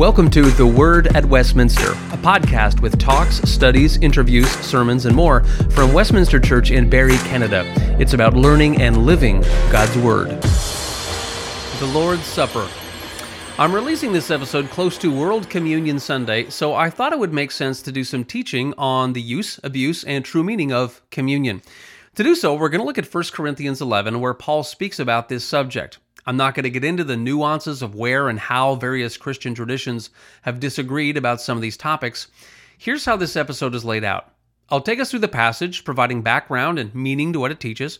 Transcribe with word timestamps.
Welcome 0.00 0.30
to 0.30 0.44
The 0.44 0.66
Word 0.66 1.14
at 1.14 1.26
Westminster, 1.26 1.90
a 1.90 2.16
podcast 2.16 2.80
with 2.80 2.98
talks, 2.98 3.34
studies, 3.42 3.98
interviews, 3.98 4.48
sermons, 4.48 5.04
and 5.04 5.14
more 5.14 5.44
from 5.72 5.92
Westminster 5.92 6.40
Church 6.40 6.70
in 6.70 6.88
Barrie, 6.88 7.18
Canada. 7.18 7.66
It's 8.00 8.14
about 8.14 8.32
learning 8.32 8.80
and 8.80 9.04
living 9.04 9.42
God's 9.70 9.98
Word. 9.98 10.28
The 10.40 11.90
Lord's 11.92 12.24
Supper. 12.24 12.66
I'm 13.58 13.74
releasing 13.74 14.10
this 14.10 14.30
episode 14.30 14.70
close 14.70 14.96
to 14.96 15.14
World 15.14 15.50
Communion 15.50 15.98
Sunday, 15.98 16.48
so 16.48 16.74
I 16.74 16.88
thought 16.88 17.12
it 17.12 17.18
would 17.18 17.34
make 17.34 17.50
sense 17.50 17.82
to 17.82 17.92
do 17.92 18.02
some 18.02 18.24
teaching 18.24 18.72
on 18.78 19.12
the 19.12 19.20
use, 19.20 19.60
abuse, 19.62 20.02
and 20.04 20.24
true 20.24 20.42
meaning 20.42 20.72
of 20.72 21.02
communion. 21.10 21.60
To 22.14 22.22
do 22.24 22.34
so, 22.34 22.54
we're 22.54 22.70
going 22.70 22.80
to 22.80 22.86
look 22.86 22.96
at 22.96 23.14
1 23.14 23.24
Corinthians 23.34 23.82
11, 23.82 24.18
where 24.18 24.32
Paul 24.32 24.62
speaks 24.62 24.98
about 24.98 25.28
this 25.28 25.44
subject. 25.44 25.98
I'm 26.26 26.36
not 26.36 26.54
going 26.54 26.64
to 26.64 26.70
get 26.70 26.84
into 26.84 27.04
the 27.04 27.16
nuances 27.16 27.82
of 27.82 27.94
where 27.94 28.28
and 28.28 28.38
how 28.38 28.74
various 28.74 29.16
Christian 29.16 29.54
traditions 29.54 30.10
have 30.42 30.60
disagreed 30.60 31.16
about 31.16 31.40
some 31.40 31.56
of 31.56 31.62
these 31.62 31.76
topics. 31.76 32.28
Here's 32.76 33.04
how 33.04 33.16
this 33.16 33.36
episode 33.36 33.74
is 33.74 33.84
laid 33.84 34.04
out 34.04 34.32
I'll 34.68 34.80
take 34.80 35.00
us 35.00 35.10
through 35.10 35.20
the 35.20 35.28
passage, 35.28 35.84
providing 35.84 36.22
background 36.22 36.78
and 36.78 36.94
meaning 36.94 37.32
to 37.32 37.40
what 37.40 37.50
it 37.50 37.60
teaches. 37.60 37.98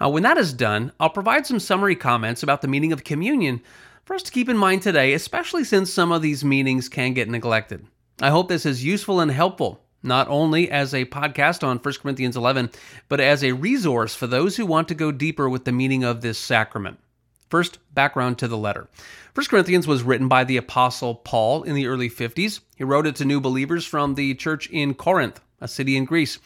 Now, 0.00 0.08
when 0.10 0.22
that 0.22 0.38
is 0.38 0.52
done, 0.52 0.92
I'll 0.98 1.10
provide 1.10 1.46
some 1.46 1.60
summary 1.60 1.94
comments 1.94 2.42
about 2.42 2.62
the 2.62 2.68
meaning 2.68 2.92
of 2.92 3.04
communion 3.04 3.60
for 4.04 4.14
us 4.14 4.22
to 4.24 4.32
keep 4.32 4.48
in 4.48 4.56
mind 4.56 4.82
today, 4.82 5.12
especially 5.12 5.62
since 5.62 5.92
some 5.92 6.10
of 6.10 6.22
these 6.22 6.44
meanings 6.44 6.88
can 6.88 7.12
get 7.12 7.28
neglected. 7.28 7.86
I 8.20 8.30
hope 8.30 8.48
this 8.48 8.66
is 8.66 8.84
useful 8.84 9.20
and 9.20 9.30
helpful, 9.30 9.84
not 10.02 10.26
only 10.28 10.70
as 10.70 10.94
a 10.94 11.04
podcast 11.04 11.62
on 11.62 11.78
1 11.78 11.94
Corinthians 12.02 12.36
11, 12.36 12.70
but 13.08 13.20
as 13.20 13.44
a 13.44 13.52
resource 13.52 14.14
for 14.14 14.26
those 14.26 14.56
who 14.56 14.66
want 14.66 14.88
to 14.88 14.94
go 14.94 15.12
deeper 15.12 15.48
with 15.48 15.64
the 15.64 15.72
meaning 15.72 16.02
of 16.02 16.22
this 16.22 16.38
sacrament. 16.38 16.98
First, 17.50 17.78
background 17.92 18.38
to 18.38 18.48
the 18.48 18.56
letter. 18.56 18.88
1 19.34 19.46
Corinthians 19.46 19.86
was 19.86 20.04
written 20.04 20.28
by 20.28 20.44
the 20.44 20.56
Apostle 20.56 21.16
Paul 21.16 21.64
in 21.64 21.74
the 21.74 21.88
early 21.88 22.08
50s. 22.08 22.60
He 22.76 22.84
wrote 22.84 23.08
it 23.08 23.16
to 23.16 23.24
new 23.24 23.40
believers 23.40 23.84
from 23.84 24.14
the 24.14 24.34
church 24.34 24.70
in 24.70 24.94
Corinth, 24.94 25.40
a 25.60 25.66
city 25.66 25.96
in 25.96 26.04
Greece. 26.04 26.38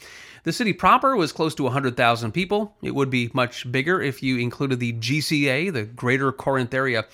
The 0.44 0.52
city 0.52 0.72
proper 0.72 1.14
was 1.14 1.30
close 1.30 1.54
to 1.56 1.62
100,000 1.64 2.32
people. 2.32 2.74
It 2.82 2.94
would 2.94 3.10
be 3.10 3.30
much 3.34 3.70
bigger 3.70 4.00
if 4.00 4.22
you 4.22 4.38
included 4.38 4.80
the 4.80 4.94
GCA, 4.94 5.72
the 5.74 5.84
greater 5.84 6.32
Corinth 6.32 6.72
area. 6.72 7.00
It 7.00 7.06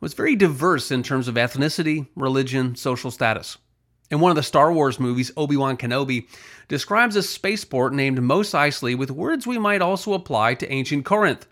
was 0.00 0.14
very 0.14 0.34
diverse 0.34 0.90
in 0.90 1.04
terms 1.04 1.28
of 1.28 1.36
ethnicity, 1.36 2.08
religion, 2.16 2.74
social 2.74 3.12
status. 3.12 3.58
In 4.10 4.18
one 4.18 4.30
of 4.30 4.36
the 4.36 4.42
Star 4.42 4.72
Wars 4.72 4.98
movies, 4.98 5.30
Obi 5.36 5.56
Wan 5.56 5.76
Kenobi 5.76 6.28
describes 6.66 7.14
a 7.14 7.22
spaceport 7.22 7.92
named 7.92 8.22
Mos 8.22 8.50
Eisley 8.50 8.96
with 8.96 9.10
words 9.10 9.46
we 9.46 9.58
might 9.58 9.82
also 9.82 10.14
apply 10.14 10.54
to 10.54 10.72
ancient 10.72 11.04
Corinth. 11.04 11.46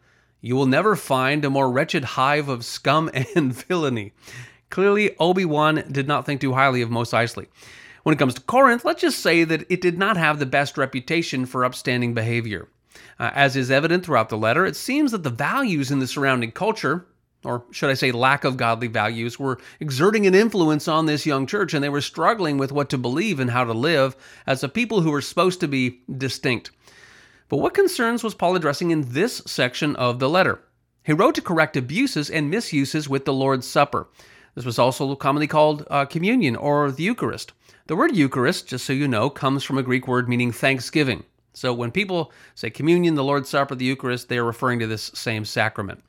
You 0.44 0.56
will 0.56 0.66
never 0.66 0.94
find 0.94 1.42
a 1.42 1.48
more 1.48 1.70
wretched 1.70 2.04
hive 2.04 2.50
of 2.50 2.66
scum 2.66 3.10
and 3.34 3.54
villainy. 3.54 4.12
Clearly, 4.68 5.16
Obi 5.18 5.46
Wan 5.46 5.82
did 5.90 6.06
not 6.06 6.26
think 6.26 6.42
too 6.42 6.52
highly 6.52 6.82
of 6.82 6.90
Mos 6.90 7.12
Eisley. 7.12 7.46
When 8.02 8.12
it 8.12 8.18
comes 8.18 8.34
to 8.34 8.42
Corinth, 8.42 8.84
let's 8.84 9.00
just 9.00 9.20
say 9.20 9.44
that 9.44 9.64
it 9.70 9.80
did 9.80 9.96
not 9.96 10.18
have 10.18 10.38
the 10.38 10.44
best 10.44 10.76
reputation 10.76 11.46
for 11.46 11.64
upstanding 11.64 12.12
behavior. 12.12 12.68
Uh, 13.18 13.30
as 13.32 13.56
is 13.56 13.70
evident 13.70 14.04
throughout 14.04 14.28
the 14.28 14.36
letter, 14.36 14.66
it 14.66 14.76
seems 14.76 15.12
that 15.12 15.22
the 15.22 15.30
values 15.30 15.90
in 15.90 16.00
the 16.00 16.06
surrounding 16.06 16.52
culture, 16.52 17.06
or 17.42 17.64
should 17.70 17.88
I 17.88 17.94
say 17.94 18.12
lack 18.12 18.44
of 18.44 18.58
godly 18.58 18.88
values, 18.88 19.38
were 19.38 19.58
exerting 19.80 20.26
an 20.26 20.34
influence 20.34 20.86
on 20.88 21.06
this 21.06 21.24
young 21.24 21.46
church, 21.46 21.72
and 21.72 21.82
they 21.82 21.88
were 21.88 22.02
struggling 22.02 22.58
with 22.58 22.70
what 22.70 22.90
to 22.90 22.98
believe 22.98 23.40
and 23.40 23.50
how 23.50 23.64
to 23.64 23.72
live 23.72 24.14
as 24.46 24.62
a 24.62 24.68
people 24.68 25.00
who 25.00 25.10
were 25.10 25.22
supposed 25.22 25.60
to 25.60 25.68
be 25.68 26.02
distinct. 26.14 26.70
But 27.48 27.58
what 27.58 27.74
concerns 27.74 28.24
was 28.24 28.34
Paul 28.34 28.56
addressing 28.56 28.90
in 28.90 29.12
this 29.12 29.42
section 29.46 29.94
of 29.96 30.18
the 30.18 30.28
letter? 30.28 30.60
He 31.02 31.12
wrote 31.12 31.34
to 31.34 31.42
correct 31.42 31.76
abuses 31.76 32.30
and 32.30 32.50
misuses 32.50 33.08
with 33.08 33.26
the 33.26 33.32
Lord's 33.32 33.66
Supper. 33.66 34.08
This 34.54 34.64
was 34.64 34.78
also 34.78 35.14
commonly 35.16 35.46
called 35.46 35.86
uh, 35.90 36.06
communion 36.06 36.56
or 36.56 36.90
the 36.90 37.02
Eucharist. 37.02 37.52
The 37.86 37.96
word 37.96 38.16
Eucharist, 38.16 38.68
just 38.68 38.86
so 38.86 38.94
you 38.94 39.06
know, 39.06 39.28
comes 39.28 39.62
from 39.62 39.76
a 39.76 39.82
Greek 39.82 40.08
word 40.08 40.28
meaning 40.28 40.52
thanksgiving. 40.52 41.24
So 41.52 41.74
when 41.74 41.90
people 41.90 42.32
say 42.54 42.70
communion, 42.70 43.14
the 43.14 43.24
Lord's 43.24 43.48
Supper, 43.48 43.74
the 43.74 43.84
Eucharist, 43.84 44.28
they 44.28 44.38
are 44.38 44.44
referring 44.44 44.78
to 44.78 44.86
this 44.86 45.10
same 45.14 45.44
sacrament. 45.44 46.02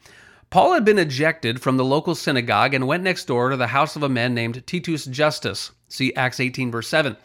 Paul 0.50 0.74
had 0.74 0.86
been 0.86 1.00
ejected 1.00 1.62
from 1.62 1.76
the 1.76 1.84
local 1.84 2.16
synagogue 2.16 2.74
and 2.74 2.88
went 2.88 3.04
next 3.04 3.26
door 3.26 3.50
to 3.50 3.58
the 3.58 3.68
house 3.68 3.96
of 3.96 4.04
a 4.04 4.10
man 4.10 4.34
named 4.34 4.66
Titus 4.66 5.06
Justus. 5.06 5.72
See 5.90 6.14
Acts 6.16 6.40
18, 6.40 6.72
verse 6.72 6.88
7. 6.88 7.18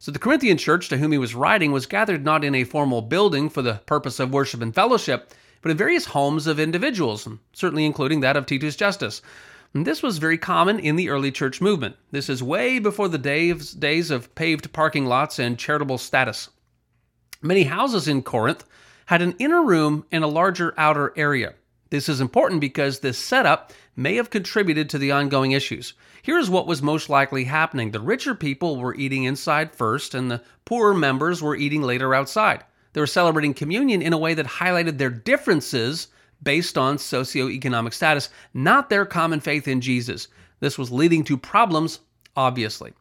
So 0.00 0.12
the 0.12 0.20
Corinthian 0.20 0.58
church 0.58 0.88
to 0.88 0.96
whom 0.98 1.10
he 1.10 1.18
was 1.18 1.34
writing 1.34 1.72
was 1.72 1.86
gathered 1.86 2.24
not 2.24 2.44
in 2.44 2.54
a 2.54 2.62
formal 2.62 3.02
building 3.02 3.50
for 3.50 3.62
the 3.62 3.80
purpose 3.86 4.20
of 4.20 4.32
worship 4.32 4.62
and 4.62 4.72
fellowship, 4.72 5.34
but 5.60 5.72
in 5.72 5.76
various 5.76 6.04
homes 6.06 6.46
of 6.46 6.60
individuals, 6.60 7.26
certainly 7.52 7.84
including 7.84 8.20
that 8.20 8.36
of 8.36 8.46
Titus 8.46 8.76
Justus. 8.76 9.22
And 9.74 9.84
this 9.84 10.00
was 10.00 10.18
very 10.18 10.38
common 10.38 10.78
in 10.78 10.94
the 10.94 11.08
early 11.08 11.32
church 11.32 11.60
movement. 11.60 11.96
This 12.12 12.28
is 12.28 12.42
way 12.42 12.78
before 12.78 13.08
the 13.08 13.18
days, 13.18 13.72
days 13.72 14.12
of 14.12 14.32
paved 14.36 14.72
parking 14.72 15.06
lots 15.06 15.40
and 15.40 15.58
charitable 15.58 15.98
status. 15.98 16.48
Many 17.42 17.64
houses 17.64 18.06
in 18.06 18.22
Corinth 18.22 18.64
had 19.06 19.20
an 19.20 19.34
inner 19.40 19.62
room 19.62 20.06
and 20.12 20.22
a 20.22 20.28
larger 20.28 20.74
outer 20.76 21.12
area. 21.16 21.54
This 21.90 22.08
is 22.08 22.20
important 22.20 22.60
because 22.60 23.00
this 23.00 23.18
setup 23.18 23.72
may 23.96 24.14
have 24.14 24.30
contributed 24.30 24.88
to 24.90 24.98
the 24.98 25.10
ongoing 25.10 25.52
issues. 25.52 25.94
Here's 26.28 26.50
what 26.50 26.66
was 26.66 26.82
most 26.82 27.08
likely 27.08 27.44
happening 27.44 27.90
the 27.90 28.00
richer 28.00 28.34
people 28.34 28.76
were 28.76 28.94
eating 28.94 29.24
inside 29.24 29.74
first, 29.74 30.14
and 30.14 30.30
the 30.30 30.42
poorer 30.66 30.92
members 30.92 31.40
were 31.40 31.56
eating 31.56 31.80
later 31.80 32.14
outside. 32.14 32.64
They 32.92 33.00
were 33.00 33.06
celebrating 33.06 33.54
communion 33.54 34.02
in 34.02 34.12
a 34.12 34.18
way 34.18 34.34
that 34.34 34.44
highlighted 34.44 34.98
their 34.98 35.08
differences 35.08 36.08
based 36.42 36.76
on 36.76 36.98
socioeconomic 36.98 37.94
status, 37.94 38.28
not 38.52 38.90
their 38.90 39.06
common 39.06 39.40
faith 39.40 39.66
in 39.66 39.80
Jesus. 39.80 40.28
This 40.60 40.76
was 40.76 40.92
leading 40.92 41.24
to 41.24 41.38
problems, 41.38 42.00
obviously. 42.36 42.92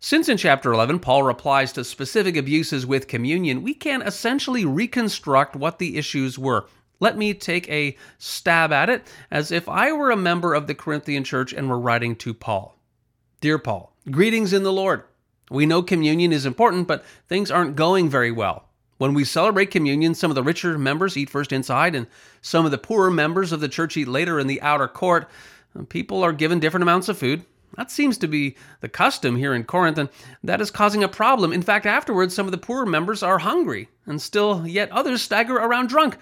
Since 0.00 0.30
in 0.30 0.38
chapter 0.38 0.72
11, 0.72 1.00
Paul 1.00 1.22
replies 1.22 1.70
to 1.74 1.84
specific 1.84 2.34
abuses 2.34 2.86
with 2.86 3.08
communion, 3.08 3.62
we 3.62 3.74
can 3.74 4.00
essentially 4.00 4.64
reconstruct 4.64 5.54
what 5.54 5.78
the 5.78 5.98
issues 5.98 6.38
were. 6.38 6.64
Let 7.00 7.16
me 7.16 7.34
take 7.34 7.68
a 7.68 7.96
stab 8.18 8.72
at 8.72 8.90
it 8.90 9.06
as 9.30 9.50
if 9.50 9.68
I 9.68 9.92
were 9.92 10.10
a 10.10 10.16
member 10.16 10.54
of 10.54 10.66
the 10.66 10.74
Corinthian 10.74 11.24
church 11.24 11.52
and 11.52 11.68
were 11.68 11.78
writing 11.78 12.16
to 12.16 12.32
Paul. 12.34 12.78
Dear 13.40 13.58
Paul, 13.58 13.94
greetings 14.10 14.52
in 14.52 14.62
the 14.62 14.72
Lord. 14.72 15.02
We 15.50 15.66
know 15.66 15.82
communion 15.82 16.32
is 16.32 16.46
important, 16.46 16.88
but 16.88 17.04
things 17.28 17.50
aren't 17.50 17.76
going 17.76 18.08
very 18.08 18.30
well. 18.30 18.64
When 18.96 19.12
we 19.12 19.24
celebrate 19.24 19.70
communion, 19.70 20.14
some 20.14 20.30
of 20.30 20.34
the 20.34 20.42
richer 20.42 20.78
members 20.78 21.16
eat 21.16 21.28
first 21.28 21.52
inside, 21.52 21.94
and 21.94 22.06
some 22.40 22.64
of 22.64 22.70
the 22.70 22.78
poorer 22.78 23.10
members 23.10 23.52
of 23.52 23.60
the 23.60 23.68
church 23.68 23.96
eat 23.96 24.08
later 24.08 24.38
in 24.38 24.46
the 24.46 24.62
outer 24.62 24.88
court. 24.88 25.28
People 25.88 26.22
are 26.22 26.32
given 26.32 26.60
different 26.60 26.82
amounts 26.82 27.08
of 27.08 27.18
food. 27.18 27.44
That 27.76 27.90
seems 27.90 28.16
to 28.18 28.28
be 28.28 28.56
the 28.80 28.88
custom 28.88 29.36
here 29.36 29.52
in 29.52 29.64
Corinth, 29.64 29.98
and 29.98 30.08
that 30.44 30.60
is 30.60 30.70
causing 30.70 31.02
a 31.02 31.08
problem. 31.08 31.52
In 31.52 31.62
fact, 31.62 31.86
afterwards, 31.86 32.32
some 32.32 32.46
of 32.46 32.52
the 32.52 32.58
poorer 32.58 32.86
members 32.86 33.22
are 33.22 33.38
hungry, 33.38 33.88
and 34.06 34.22
still 34.22 34.64
yet 34.66 34.92
others 34.92 35.22
stagger 35.22 35.56
around 35.56 35.88
drunk. 35.88 36.16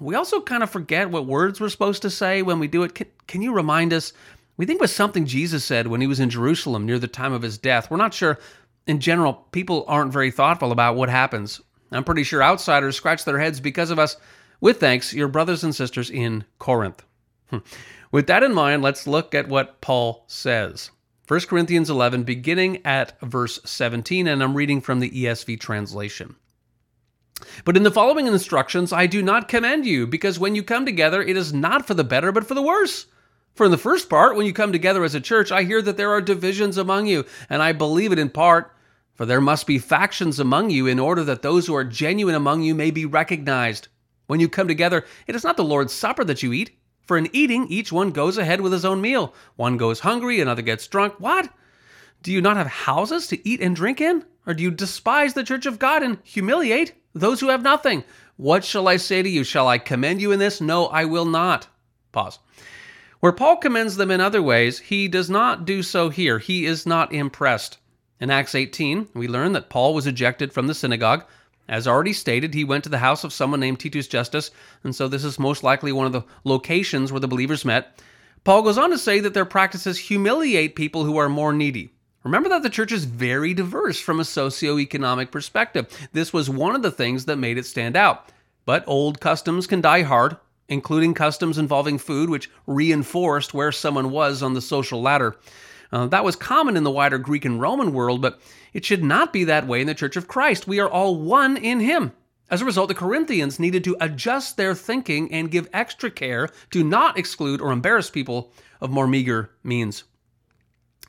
We 0.00 0.14
also 0.14 0.40
kind 0.40 0.62
of 0.62 0.70
forget 0.70 1.10
what 1.10 1.26
words 1.26 1.60
we're 1.60 1.68
supposed 1.68 2.02
to 2.02 2.10
say 2.10 2.42
when 2.42 2.58
we 2.58 2.68
do 2.68 2.82
it. 2.82 2.94
Can, 2.94 3.06
can 3.26 3.42
you 3.42 3.52
remind 3.52 3.92
us? 3.92 4.12
We 4.56 4.66
think 4.66 4.78
it 4.78 4.82
was 4.82 4.94
something 4.94 5.24
Jesus 5.24 5.64
said 5.64 5.86
when 5.86 6.00
he 6.00 6.06
was 6.06 6.20
in 6.20 6.30
Jerusalem 6.30 6.84
near 6.84 6.98
the 6.98 7.08
time 7.08 7.32
of 7.32 7.42
his 7.42 7.58
death. 7.58 7.90
We're 7.90 7.96
not 7.96 8.14
sure. 8.14 8.38
In 8.86 9.00
general, 9.00 9.34
people 9.52 9.84
aren't 9.86 10.12
very 10.12 10.30
thoughtful 10.30 10.72
about 10.72 10.96
what 10.96 11.08
happens. 11.08 11.60
I'm 11.92 12.04
pretty 12.04 12.24
sure 12.24 12.42
outsiders 12.42 12.96
scratch 12.96 13.24
their 13.24 13.38
heads 13.38 13.60
because 13.60 13.90
of 13.90 13.98
us. 13.98 14.16
With 14.60 14.80
thanks, 14.80 15.14
your 15.14 15.28
brothers 15.28 15.62
and 15.62 15.74
sisters 15.74 16.10
in 16.10 16.44
Corinth. 16.58 17.04
Hmm. 17.50 17.58
With 18.10 18.26
that 18.26 18.42
in 18.42 18.52
mind, 18.52 18.82
let's 18.82 19.06
look 19.06 19.34
at 19.34 19.48
what 19.48 19.80
Paul 19.80 20.24
says. 20.26 20.90
1 21.28 21.40
Corinthians 21.40 21.90
11, 21.90 22.24
beginning 22.24 22.84
at 22.86 23.20
verse 23.20 23.60
17, 23.64 24.26
and 24.26 24.42
I'm 24.42 24.54
reading 24.54 24.80
from 24.80 25.00
the 25.00 25.10
ESV 25.10 25.60
translation. 25.60 26.36
But 27.64 27.76
in 27.76 27.82
the 27.82 27.90
following 27.90 28.26
instructions, 28.26 28.92
I 28.92 29.06
do 29.06 29.22
not 29.22 29.48
commend 29.48 29.86
you, 29.86 30.06
because 30.06 30.38
when 30.38 30.54
you 30.54 30.62
come 30.62 30.84
together, 30.84 31.22
it 31.22 31.36
is 31.36 31.52
not 31.52 31.86
for 31.86 31.94
the 31.94 32.04
better, 32.04 32.32
but 32.32 32.46
for 32.46 32.54
the 32.54 32.62
worse. 32.62 33.06
For 33.54 33.66
in 33.66 33.70
the 33.72 33.78
first 33.78 34.08
part, 34.08 34.36
when 34.36 34.46
you 34.46 34.52
come 34.52 34.72
together 34.72 35.04
as 35.04 35.14
a 35.14 35.20
church, 35.20 35.50
I 35.50 35.64
hear 35.64 35.82
that 35.82 35.96
there 35.96 36.12
are 36.12 36.20
divisions 36.20 36.76
among 36.76 37.06
you, 37.06 37.24
and 37.50 37.62
I 37.62 37.72
believe 37.72 38.12
it 38.12 38.18
in 38.18 38.30
part. 38.30 38.72
For 39.14 39.26
there 39.26 39.40
must 39.40 39.66
be 39.66 39.78
factions 39.78 40.38
among 40.38 40.70
you, 40.70 40.86
in 40.86 41.00
order 41.00 41.24
that 41.24 41.42
those 41.42 41.66
who 41.66 41.74
are 41.74 41.84
genuine 41.84 42.36
among 42.36 42.62
you 42.62 42.74
may 42.74 42.92
be 42.92 43.04
recognized. 43.04 43.88
When 44.28 44.38
you 44.38 44.48
come 44.48 44.68
together, 44.68 45.04
it 45.26 45.34
is 45.34 45.42
not 45.42 45.56
the 45.56 45.64
Lord's 45.64 45.92
Supper 45.92 46.24
that 46.24 46.42
you 46.42 46.52
eat. 46.52 46.78
For 47.02 47.16
in 47.16 47.28
eating, 47.32 47.66
each 47.68 47.90
one 47.90 48.10
goes 48.10 48.38
ahead 48.38 48.60
with 48.60 48.72
his 48.72 48.84
own 48.84 49.00
meal. 49.00 49.34
One 49.56 49.76
goes 49.76 50.00
hungry, 50.00 50.40
another 50.40 50.62
gets 50.62 50.86
drunk. 50.86 51.14
What? 51.18 51.48
Do 52.22 52.30
you 52.30 52.40
not 52.40 52.56
have 52.56 52.66
houses 52.66 53.26
to 53.28 53.48
eat 53.48 53.60
and 53.60 53.74
drink 53.74 54.00
in? 54.00 54.24
Or 54.46 54.54
do 54.54 54.62
you 54.62 54.70
despise 54.70 55.34
the 55.34 55.42
church 55.42 55.66
of 55.66 55.78
God 55.78 56.02
and 56.02 56.18
humiliate 56.22 56.92
those 57.14 57.40
who 57.40 57.48
have 57.48 57.62
nothing. 57.62 58.04
What 58.36 58.64
shall 58.64 58.86
I 58.86 58.96
say 58.96 59.22
to 59.22 59.28
you? 59.28 59.44
Shall 59.44 59.66
I 59.66 59.78
commend 59.78 60.20
you 60.20 60.32
in 60.32 60.38
this? 60.38 60.60
No, 60.60 60.86
I 60.86 61.04
will 61.04 61.24
not. 61.24 61.66
Pause. 62.12 62.38
Where 63.20 63.32
Paul 63.32 63.56
commends 63.56 63.96
them 63.96 64.12
in 64.12 64.20
other 64.20 64.40
ways, 64.40 64.78
he 64.78 65.08
does 65.08 65.28
not 65.28 65.64
do 65.64 65.82
so 65.82 66.08
here. 66.08 66.38
He 66.38 66.66
is 66.66 66.86
not 66.86 67.12
impressed. 67.12 67.78
In 68.20 68.30
Acts 68.30 68.54
18, 68.54 69.08
we 69.14 69.26
learn 69.26 69.52
that 69.52 69.70
Paul 69.70 69.92
was 69.94 70.06
ejected 70.06 70.52
from 70.52 70.68
the 70.68 70.74
synagogue. 70.74 71.24
As 71.68 71.86
already 71.86 72.12
stated, 72.12 72.54
he 72.54 72.64
went 72.64 72.84
to 72.84 72.90
the 72.90 72.98
house 72.98 73.24
of 73.24 73.32
someone 73.32 73.60
named 73.60 73.80
Titus 73.80 74.06
Justus, 74.06 74.50
and 74.84 74.94
so 74.94 75.08
this 75.08 75.24
is 75.24 75.38
most 75.38 75.62
likely 75.62 75.92
one 75.92 76.06
of 76.06 76.12
the 76.12 76.24
locations 76.44 77.12
where 77.12 77.20
the 77.20 77.28
believers 77.28 77.64
met. 77.64 78.00
Paul 78.44 78.62
goes 78.62 78.78
on 78.78 78.90
to 78.90 78.98
say 78.98 79.20
that 79.20 79.34
their 79.34 79.44
practices 79.44 79.98
humiliate 79.98 80.76
people 80.76 81.04
who 81.04 81.18
are 81.18 81.28
more 81.28 81.52
needy. 81.52 81.90
Remember 82.24 82.48
that 82.48 82.62
the 82.62 82.70
church 82.70 82.90
is 82.90 83.04
very 83.04 83.54
diverse 83.54 84.00
from 84.00 84.18
a 84.18 84.24
socioeconomic 84.24 85.30
perspective. 85.30 85.86
This 86.12 86.32
was 86.32 86.50
one 86.50 86.74
of 86.74 86.82
the 86.82 86.90
things 86.90 87.26
that 87.26 87.36
made 87.36 87.58
it 87.58 87.66
stand 87.66 87.96
out. 87.96 88.30
But 88.64 88.84
old 88.86 89.20
customs 89.20 89.66
can 89.66 89.80
die 89.80 90.02
hard, 90.02 90.36
including 90.68 91.14
customs 91.14 91.58
involving 91.58 91.96
food, 91.96 92.28
which 92.28 92.50
reinforced 92.66 93.54
where 93.54 93.72
someone 93.72 94.10
was 94.10 94.42
on 94.42 94.54
the 94.54 94.60
social 94.60 95.00
ladder. 95.00 95.36
Uh, 95.90 96.06
that 96.08 96.24
was 96.24 96.36
common 96.36 96.76
in 96.76 96.84
the 96.84 96.90
wider 96.90 97.18
Greek 97.18 97.44
and 97.44 97.60
Roman 97.60 97.92
world, 97.92 98.20
but 98.20 98.40
it 98.72 98.84
should 98.84 99.02
not 99.02 99.32
be 99.32 99.44
that 99.44 99.66
way 99.66 99.80
in 99.80 99.86
the 99.86 99.94
Church 99.94 100.16
of 100.16 100.28
Christ. 100.28 100.66
We 100.66 100.80
are 100.80 100.88
all 100.88 101.16
one 101.16 101.56
in 101.56 101.80
Him. 101.80 102.12
As 102.50 102.60
a 102.60 102.64
result, 102.64 102.88
the 102.88 102.94
Corinthians 102.94 103.58
needed 103.58 103.84
to 103.84 103.96
adjust 104.00 104.56
their 104.56 104.74
thinking 104.74 105.32
and 105.32 105.50
give 105.50 105.68
extra 105.72 106.10
care 106.10 106.48
to 106.72 106.82
not 106.82 107.16
exclude 107.16 107.60
or 107.60 107.72
embarrass 107.72 108.10
people 108.10 108.52
of 108.80 108.90
more 108.90 109.06
meager 109.06 109.50
means. 109.62 110.04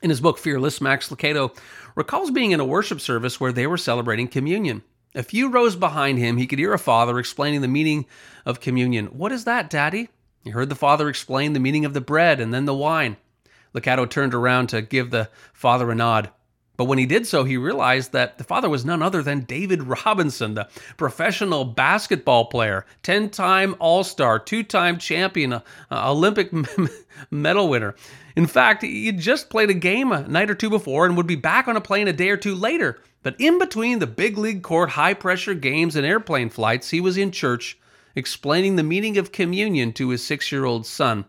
In 0.02 0.10
his 0.10 0.20
book 0.20 0.38
Fearless, 0.38 0.80
Max 0.80 1.10
Lucado 1.10 1.54
recalls 1.94 2.30
being 2.30 2.52
in 2.52 2.60
a 2.60 2.64
worship 2.64 3.00
service 3.00 3.38
where 3.38 3.52
they 3.52 3.66
were 3.66 3.76
celebrating 3.76 4.28
communion. 4.28 4.82
A 5.14 5.22
few 5.22 5.50
rows 5.50 5.76
behind 5.76 6.18
him, 6.18 6.36
he 6.36 6.46
could 6.46 6.58
hear 6.58 6.72
a 6.72 6.78
father 6.78 7.18
explaining 7.18 7.60
the 7.60 7.68
meaning 7.68 8.06
of 8.46 8.60
communion. 8.60 9.06
What 9.06 9.32
is 9.32 9.44
that, 9.44 9.68
Daddy? 9.68 10.08
He 10.42 10.50
heard 10.50 10.70
the 10.70 10.74
father 10.74 11.08
explain 11.08 11.52
the 11.52 11.60
meaning 11.60 11.84
of 11.84 11.92
the 11.92 12.00
bread 12.00 12.40
and 12.40 12.54
then 12.54 12.64
the 12.64 12.74
wine. 12.74 13.18
Lucado 13.74 14.08
turned 14.08 14.32
around 14.32 14.68
to 14.68 14.80
give 14.80 15.10
the 15.10 15.28
father 15.52 15.90
a 15.90 15.94
nod. 15.94 16.30
But 16.80 16.86
when 16.86 16.96
he 16.96 17.04
did 17.04 17.26
so, 17.26 17.44
he 17.44 17.58
realized 17.58 18.12
that 18.12 18.38
the 18.38 18.44
father 18.44 18.70
was 18.70 18.86
none 18.86 19.02
other 19.02 19.22
than 19.22 19.40
David 19.40 19.82
Robinson, 19.82 20.54
the 20.54 20.66
professional 20.96 21.66
basketball 21.66 22.46
player, 22.46 22.86
10 23.02 23.28
time 23.28 23.76
All 23.78 24.02
Star, 24.02 24.38
two 24.38 24.62
time 24.62 24.96
champion, 24.96 25.52
uh, 25.52 25.62
Olympic 25.92 26.50
medal 27.30 27.68
winner. 27.68 27.96
In 28.34 28.46
fact, 28.46 28.80
he 28.80 29.12
just 29.12 29.50
played 29.50 29.68
a 29.68 29.74
game 29.74 30.10
a 30.10 30.26
night 30.26 30.48
or 30.48 30.54
two 30.54 30.70
before 30.70 31.04
and 31.04 31.18
would 31.18 31.26
be 31.26 31.36
back 31.36 31.68
on 31.68 31.76
a 31.76 31.82
plane 31.82 32.08
a 32.08 32.14
day 32.14 32.30
or 32.30 32.38
two 32.38 32.54
later. 32.54 32.98
But 33.22 33.36
in 33.38 33.58
between 33.58 33.98
the 33.98 34.06
big 34.06 34.38
league 34.38 34.62
court 34.62 34.88
high 34.88 35.12
pressure 35.12 35.52
games 35.52 35.96
and 35.96 36.06
airplane 36.06 36.48
flights, 36.48 36.88
he 36.88 37.02
was 37.02 37.18
in 37.18 37.30
church 37.30 37.78
explaining 38.16 38.76
the 38.76 38.82
meaning 38.82 39.18
of 39.18 39.32
communion 39.32 39.92
to 39.92 40.08
his 40.08 40.24
six 40.24 40.50
year 40.50 40.64
old 40.64 40.86
son. 40.86 41.26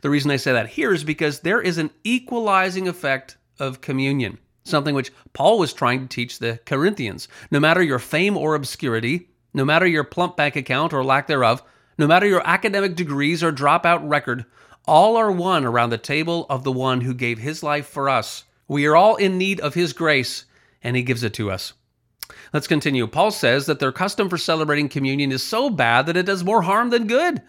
The 0.00 0.10
reason 0.10 0.32
I 0.32 0.36
say 0.36 0.50
that 0.52 0.70
here 0.70 0.92
is 0.92 1.04
because 1.04 1.42
there 1.42 1.60
is 1.60 1.78
an 1.78 1.90
equalizing 2.02 2.88
effect 2.88 3.36
of 3.60 3.80
communion, 3.80 4.38
something 4.64 4.94
which 4.94 5.12
Paul 5.32 5.58
was 5.58 5.72
trying 5.72 6.00
to 6.00 6.08
teach 6.08 6.38
the 6.38 6.58
Corinthians. 6.64 7.28
No 7.50 7.60
matter 7.60 7.82
your 7.82 7.98
fame 7.98 8.36
or 8.36 8.54
obscurity, 8.54 9.28
no 9.52 9.64
matter 9.64 9.86
your 9.86 10.04
plump 10.04 10.36
bank 10.36 10.56
account 10.56 10.92
or 10.92 11.04
lack 11.04 11.26
thereof, 11.26 11.62
no 11.98 12.06
matter 12.06 12.26
your 12.26 12.46
academic 12.46 12.96
degrees 12.96 13.42
or 13.42 13.52
dropout 13.52 14.00
record, 14.02 14.44
all 14.86 15.16
are 15.16 15.30
one 15.30 15.64
around 15.64 15.90
the 15.90 15.98
table 15.98 16.46
of 16.50 16.64
the 16.64 16.72
one 16.72 17.02
who 17.02 17.14
gave 17.14 17.38
his 17.38 17.62
life 17.62 17.86
for 17.86 18.08
us. 18.08 18.44
We 18.66 18.86
are 18.86 18.96
all 18.96 19.16
in 19.16 19.38
need 19.38 19.60
of 19.60 19.74
his 19.74 19.92
grace 19.92 20.44
and 20.82 20.96
he 20.96 21.02
gives 21.02 21.22
it 21.22 21.34
to 21.34 21.50
us. 21.50 21.74
Let's 22.52 22.66
continue. 22.66 23.06
Paul 23.06 23.30
says 23.30 23.66
that 23.66 23.80
their 23.80 23.92
custom 23.92 24.28
for 24.28 24.38
celebrating 24.38 24.88
communion 24.88 25.30
is 25.30 25.42
so 25.42 25.68
bad 25.70 26.06
that 26.06 26.16
it 26.16 26.26
does 26.26 26.44
more 26.44 26.62
harm 26.62 26.90
than 26.90 27.06
good. 27.06 27.42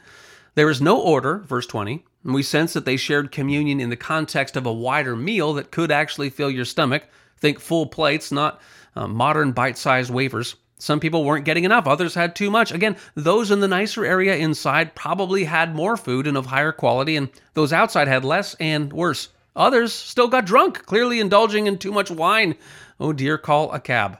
There 0.56 0.70
is 0.70 0.82
no 0.82 1.00
order, 1.00 1.40
verse 1.40 1.68
20, 1.68 1.94
and 1.94 2.04
we 2.34 2.42
sense 2.42 2.74
that 2.74 2.86
they 2.86 2.98
shared 2.98 3.32
communion 3.32 3.80
in 3.80 3.90
the 3.90 3.96
context 3.96 4.58
of 4.58 4.66
a 4.66 4.74
wider 4.74 5.16
meal 5.16 5.54
that 5.54 5.72
could 5.72 5.92
actually 5.92 6.30
fill 6.30 6.50
your 6.50 6.66
stomach. 6.66 7.04
Think 7.38 7.60
full 7.60 7.86
plates, 7.86 8.32
not 8.32 8.62
uh, 8.96 9.08
modern 9.08 9.52
bite 9.52 9.78
sized 9.78 10.10
wafers. 10.10 10.56
Some 10.78 11.00
people 11.00 11.24
weren't 11.24 11.46
getting 11.46 11.64
enough, 11.64 11.88
others 11.88 12.16
had 12.16 12.36
too 12.36 12.52
much. 12.52 12.72
Again, 12.72 12.98
those 13.16 13.50
in 13.50 13.62
the 13.62 13.68
nicer 13.68 14.04
area 14.06 14.36
inside 14.36 14.96
probably 14.96 15.46
had 15.46 15.76
more 15.76 15.96
food 15.96 16.28
and 16.28 16.36
of 16.36 16.48
higher 16.48 16.72
quality, 16.72 17.16
and 17.16 17.30
those 17.54 17.72
outside 17.72 18.08
had 18.08 18.26
less 18.26 18.56
and 18.56 18.92
worse. 18.92 19.30
Others 19.56 19.94
still 19.94 20.28
got 20.28 20.46
drunk, 20.46 20.86
clearly 20.86 21.20
indulging 21.20 21.68
in 21.68 21.78
too 21.78 21.92
much 21.92 22.12
wine. 22.12 22.56
Oh 23.00 23.14
dear, 23.14 23.38
call 23.38 23.72
a 23.72 23.80
cab. 23.80 24.20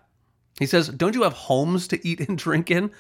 He 0.60 0.66
says, 0.66 0.88
Don't 0.88 1.16
you 1.16 1.24
have 1.24 1.34
homes 1.34 1.88
to 1.90 2.08
eat 2.08 2.22
and 2.22 2.38
drink 2.46 2.72
in? 2.72 2.92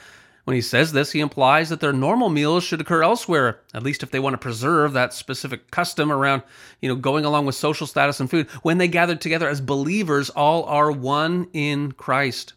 When 0.45 0.53
he 0.53 0.61
says 0.61 0.91
this, 0.91 1.11
he 1.11 1.21
implies 1.21 1.69
that 1.69 1.79
their 1.79 1.91
normal 1.91 2.29
meals 2.29 2.63
should 2.63 2.79
occur 2.79 3.01
elsewhere, 3.01 3.61
at 3.73 3.81
least 3.81 4.03
if 4.03 4.11
they 4.11 4.19
want 4.19 4.35
to 4.35 4.37
preserve 4.37 4.93
that 4.93 5.11
specific 5.11 5.71
custom 5.71 6.11
around, 6.11 6.43
you 6.81 6.87
know, 6.87 6.95
going 6.95 7.25
along 7.25 7.47
with 7.47 7.55
social 7.55 7.87
status 7.87 8.19
and 8.19 8.29
food. 8.29 8.47
When 8.61 8.77
they 8.77 8.87
gathered 8.87 9.21
together 9.21 9.49
as 9.49 9.59
believers, 9.59 10.29
all 10.29 10.63
are 10.65 10.91
one 10.91 11.47
in 11.53 11.93
Christ. 11.93 12.53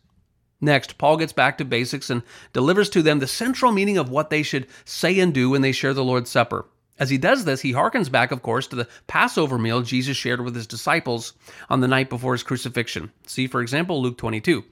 Next, 0.61 0.99
Paul 0.99 1.17
gets 1.17 1.33
back 1.33 1.57
to 1.59 1.65
basics 1.65 2.11
and 2.11 2.23
delivers 2.53 2.91
to 2.91 3.01
them 3.01 3.21
the 3.21 3.27
central 3.27 3.73
meaning 3.73 3.97
of 3.97 4.11
what 4.11 4.29
they 4.29 4.43
should 4.43 4.67
say 4.85 5.19
and 5.19 5.33
do 5.33 5.49
when 5.49 5.63
they 5.63 5.73
share 5.73 5.95
the 5.95 6.05
Lord's 6.05 6.31
Supper. 6.31 6.67
As 6.99 7.09
he 7.09 7.17
does 7.17 7.47
this, 7.47 7.63
he 7.63 7.73
harkens 7.73 8.11
back, 8.11 8.33
of 8.33 8.43
course, 8.43 8.67
to 8.67 8.77
the 8.77 8.89
Passover 9.07 9.57
meal 9.57 9.81
Jesus 9.81 10.17
shared 10.17 10.43
with 10.43 10.55
his 10.55 10.67
disciples 10.67 11.33
on 11.71 11.81
the 11.81 11.89
night 11.89 12.11
before 12.11 12.33
his 12.33 12.43
crucifixion. 12.43 13.13
See, 13.27 13.47
for 13.47 13.63
example, 13.63 14.03
Luke 14.03 14.19
22. 14.19 14.65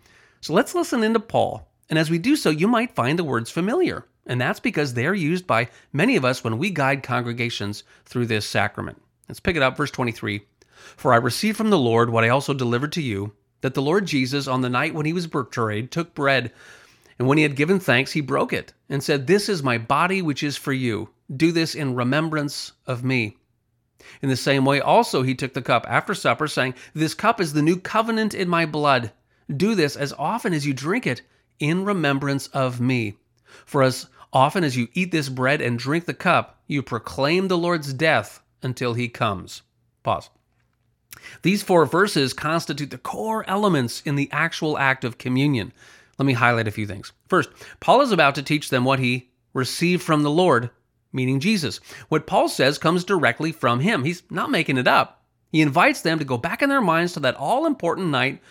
So 0.42 0.52
let's 0.52 0.74
listen 0.74 1.02
into 1.02 1.20
Paul. 1.20 1.66
And 1.88 1.98
as 1.98 2.10
we 2.10 2.18
do 2.18 2.36
so, 2.36 2.50
you 2.50 2.66
might 2.66 2.94
find 2.94 3.18
the 3.18 3.24
words 3.24 3.50
familiar. 3.50 4.06
And 4.26 4.40
that's 4.40 4.60
because 4.60 4.94
they're 4.94 5.14
used 5.14 5.46
by 5.46 5.68
many 5.92 6.16
of 6.16 6.24
us 6.24 6.42
when 6.42 6.58
we 6.58 6.70
guide 6.70 7.02
congregations 7.02 7.84
through 8.04 8.26
this 8.26 8.46
sacrament. 8.46 9.00
Let's 9.28 9.40
pick 9.40 9.56
it 9.56 9.62
up, 9.62 9.76
verse 9.76 9.90
23. 9.90 10.42
For 10.96 11.12
I 11.12 11.16
received 11.16 11.56
from 11.56 11.70
the 11.70 11.78
Lord 11.78 12.10
what 12.10 12.24
I 12.24 12.28
also 12.28 12.52
delivered 12.52 12.92
to 12.92 13.02
you, 13.02 13.32
that 13.60 13.74
the 13.74 13.82
Lord 13.82 14.06
Jesus, 14.06 14.46
on 14.48 14.60
the 14.60 14.68
night 14.68 14.94
when 14.94 15.06
he 15.06 15.12
was 15.12 15.26
betrayed, 15.26 15.90
took 15.90 16.14
bread. 16.14 16.52
And 17.18 17.26
when 17.26 17.38
he 17.38 17.42
had 17.42 17.56
given 17.56 17.80
thanks, 17.80 18.12
he 18.12 18.20
broke 18.20 18.52
it 18.52 18.72
and 18.88 19.02
said, 19.02 19.26
This 19.26 19.48
is 19.48 19.62
my 19.62 19.78
body, 19.78 20.20
which 20.22 20.42
is 20.42 20.56
for 20.56 20.72
you. 20.72 21.10
Do 21.34 21.52
this 21.52 21.74
in 21.74 21.94
remembrance 21.94 22.72
of 22.86 23.04
me. 23.04 23.36
In 24.22 24.28
the 24.28 24.36
same 24.36 24.64
way, 24.64 24.80
also, 24.80 25.22
he 25.22 25.34
took 25.34 25.54
the 25.54 25.62
cup 25.62 25.86
after 25.88 26.14
supper, 26.14 26.46
saying, 26.46 26.74
This 26.94 27.14
cup 27.14 27.40
is 27.40 27.52
the 27.52 27.62
new 27.62 27.78
covenant 27.78 28.34
in 28.34 28.48
my 28.48 28.66
blood. 28.66 29.12
Do 29.54 29.74
this 29.74 29.96
as 29.96 30.12
often 30.12 30.52
as 30.52 30.66
you 30.66 30.74
drink 30.74 31.06
it 31.06 31.22
in 31.58 31.84
remembrance 31.84 32.46
of 32.48 32.80
me. 32.80 33.16
For 33.64 33.82
as 33.82 34.06
often 34.32 34.64
as 34.64 34.76
you 34.76 34.88
eat 34.92 35.12
this 35.12 35.28
bread 35.28 35.60
and 35.60 35.78
drink 35.78 36.06
the 36.06 36.14
cup, 36.14 36.60
you 36.66 36.82
proclaim 36.82 37.48
the 37.48 37.58
Lord's 37.58 37.92
death 37.92 38.42
until 38.62 38.94
he 38.94 39.08
comes. 39.08 39.62
Pause. 40.02 40.30
These 41.42 41.62
four 41.62 41.86
verses 41.86 42.32
constitute 42.32 42.90
the 42.90 42.98
core 42.98 43.48
elements 43.48 44.02
in 44.02 44.16
the 44.16 44.28
actual 44.32 44.78
act 44.78 45.04
of 45.04 45.18
communion. 45.18 45.72
Let 46.18 46.26
me 46.26 46.34
highlight 46.34 46.68
a 46.68 46.72
few 46.72 46.86
things. 46.86 47.12
First, 47.28 47.50
Paul 47.80 48.00
is 48.00 48.12
about 48.12 48.34
to 48.36 48.42
teach 48.42 48.70
them 48.70 48.84
what 48.84 48.98
he 48.98 49.30
received 49.52 50.02
from 50.02 50.22
the 50.22 50.30
Lord, 50.30 50.70
meaning 51.12 51.40
Jesus. 51.40 51.80
What 52.08 52.26
Paul 52.26 52.48
says 52.48 52.78
comes 52.78 53.04
directly 53.04 53.52
from 53.52 53.80
him. 53.80 54.04
He's 54.04 54.22
not 54.30 54.50
making 54.50 54.78
it 54.78 54.88
up. 54.88 55.24
He 55.50 55.62
invites 55.62 56.02
them 56.02 56.18
to 56.18 56.24
go 56.24 56.36
back 56.36 56.62
in 56.62 56.68
their 56.68 56.80
minds 56.80 57.14
to 57.14 57.20
that 57.20 57.36
all 57.36 57.66
important 57.66 58.08
night 58.08 58.42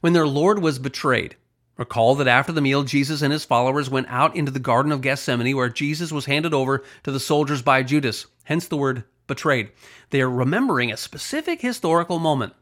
when 0.00 0.12
their 0.12 0.26
Lord 0.26 0.60
was 0.60 0.78
betrayed. 0.78 1.36
Recall 1.76 2.14
that 2.16 2.28
after 2.28 2.52
the 2.52 2.60
meal, 2.60 2.84
Jesus 2.84 3.20
and 3.20 3.32
his 3.32 3.44
followers 3.44 3.90
went 3.90 4.06
out 4.08 4.36
into 4.36 4.52
the 4.52 4.60
Garden 4.60 4.92
of 4.92 5.00
Gethsemane, 5.00 5.56
where 5.56 5.68
Jesus 5.68 6.12
was 6.12 6.26
handed 6.26 6.54
over 6.54 6.84
to 7.02 7.10
the 7.10 7.18
soldiers 7.18 7.62
by 7.62 7.82
Judas, 7.82 8.26
hence 8.44 8.68
the 8.68 8.76
word 8.76 9.04
betrayed. 9.26 9.70
They 10.10 10.20
are 10.20 10.30
remembering 10.30 10.92
a 10.92 10.96
specific 10.96 11.60
historical 11.60 12.18
moment. 12.18 12.52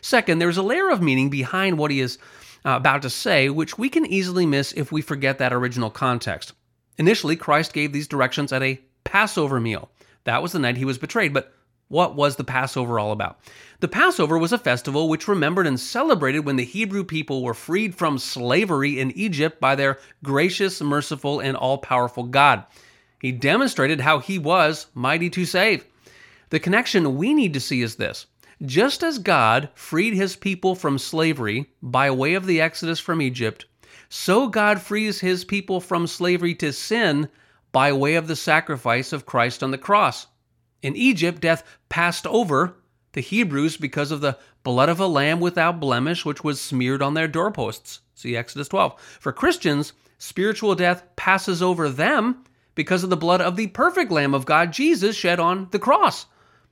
Second, 0.00 0.38
there's 0.38 0.56
a 0.56 0.62
layer 0.62 0.90
of 0.90 1.02
meaning 1.02 1.28
behind 1.28 1.78
what 1.78 1.90
he 1.90 2.00
is 2.00 2.18
uh, 2.64 2.70
about 2.70 3.02
to 3.02 3.10
say, 3.10 3.48
which 3.50 3.78
we 3.78 3.88
can 3.88 4.06
easily 4.06 4.46
miss 4.46 4.72
if 4.72 4.90
we 4.90 5.02
forget 5.02 5.38
that 5.38 5.52
original 5.52 5.90
context. 5.90 6.52
Initially, 6.96 7.36
Christ 7.36 7.72
gave 7.72 7.92
these 7.92 8.08
directions 8.08 8.52
at 8.52 8.62
a 8.62 8.80
Passover 9.04 9.60
meal. 9.60 9.90
That 10.24 10.42
was 10.42 10.52
the 10.52 10.58
night 10.58 10.76
he 10.76 10.84
was 10.84 10.98
betrayed, 10.98 11.32
but 11.32 11.54
what 11.88 12.14
was 12.14 12.36
the 12.36 12.44
Passover 12.44 12.98
all 12.98 13.12
about? 13.12 13.40
The 13.80 13.88
Passover 13.88 14.38
was 14.38 14.52
a 14.52 14.58
festival 14.58 15.08
which 15.08 15.26
remembered 15.26 15.66
and 15.66 15.80
celebrated 15.80 16.40
when 16.40 16.56
the 16.56 16.64
Hebrew 16.64 17.02
people 17.02 17.42
were 17.42 17.54
freed 17.54 17.94
from 17.94 18.18
slavery 18.18 19.00
in 19.00 19.10
Egypt 19.12 19.60
by 19.60 19.74
their 19.74 19.98
gracious, 20.22 20.80
merciful, 20.80 21.40
and 21.40 21.56
all 21.56 21.78
powerful 21.78 22.24
God. 22.24 22.64
He 23.20 23.32
demonstrated 23.32 24.00
how 24.00 24.18
he 24.18 24.38
was 24.38 24.86
mighty 24.94 25.30
to 25.30 25.44
save. 25.44 25.84
The 26.50 26.60
connection 26.60 27.16
we 27.16 27.34
need 27.34 27.54
to 27.54 27.60
see 27.60 27.82
is 27.82 27.96
this 27.96 28.26
just 28.64 29.02
as 29.02 29.18
God 29.18 29.68
freed 29.74 30.14
his 30.14 30.34
people 30.34 30.74
from 30.74 30.98
slavery 30.98 31.70
by 31.82 32.10
way 32.10 32.34
of 32.34 32.46
the 32.46 32.60
Exodus 32.60 32.98
from 32.98 33.22
Egypt, 33.22 33.66
so 34.08 34.48
God 34.48 34.80
frees 34.80 35.20
his 35.20 35.44
people 35.44 35.80
from 35.80 36.06
slavery 36.06 36.54
to 36.56 36.72
sin 36.72 37.28
by 37.70 37.92
way 37.92 38.14
of 38.14 38.26
the 38.26 38.36
sacrifice 38.36 39.12
of 39.12 39.26
Christ 39.26 39.62
on 39.62 39.70
the 39.70 39.78
cross. 39.78 40.26
In 40.82 40.96
Egypt, 40.96 41.40
death 41.40 41.64
passed 41.88 42.26
over 42.26 42.76
the 43.12 43.20
Hebrews 43.20 43.76
because 43.76 44.10
of 44.10 44.20
the 44.20 44.38
blood 44.62 44.88
of 44.88 45.00
a 45.00 45.06
lamb 45.06 45.40
without 45.40 45.80
blemish, 45.80 46.24
which 46.24 46.44
was 46.44 46.60
smeared 46.60 47.02
on 47.02 47.14
their 47.14 47.28
doorposts. 47.28 48.00
See 48.14 48.36
Exodus 48.36 48.68
12. 48.68 49.00
For 49.20 49.32
Christians, 49.32 49.92
spiritual 50.18 50.74
death 50.74 51.04
passes 51.16 51.62
over 51.62 51.88
them 51.88 52.44
because 52.74 53.02
of 53.02 53.10
the 53.10 53.16
blood 53.16 53.40
of 53.40 53.56
the 53.56 53.68
perfect 53.68 54.12
Lamb 54.12 54.34
of 54.34 54.46
God, 54.46 54.72
Jesus, 54.72 55.16
shed 55.16 55.40
on 55.40 55.68
the 55.72 55.78
cross. 55.78 56.26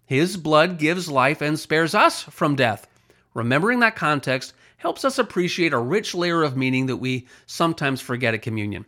His 0.04 0.36
blood 0.36 0.78
gives 0.78 1.10
life 1.10 1.40
and 1.40 1.58
spares 1.58 1.94
us 1.94 2.22
from 2.22 2.54
death. 2.54 2.86
Remembering 3.34 3.80
that 3.80 3.96
context 3.96 4.54
helps 4.76 5.04
us 5.04 5.18
appreciate 5.18 5.72
a 5.72 5.78
rich 5.78 6.14
layer 6.14 6.44
of 6.44 6.56
meaning 6.56 6.86
that 6.86 6.98
we 6.98 7.26
sometimes 7.46 8.00
forget 8.00 8.34
at 8.34 8.42
communion. 8.42 8.86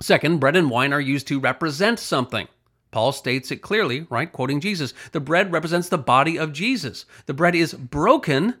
Second, 0.00 0.38
bread 0.38 0.56
and 0.56 0.70
wine 0.70 0.92
are 0.92 1.00
used 1.00 1.26
to 1.28 1.40
represent 1.40 1.98
something. 1.98 2.46
Paul 2.90 3.12
states 3.12 3.50
it 3.50 3.62
clearly, 3.62 4.06
right? 4.10 4.30
Quoting 4.30 4.60
Jesus. 4.60 4.94
The 5.12 5.20
bread 5.20 5.52
represents 5.52 5.88
the 5.88 5.98
body 5.98 6.38
of 6.38 6.52
Jesus. 6.52 7.04
The 7.26 7.34
bread 7.34 7.54
is 7.54 7.74
broken 7.74 8.56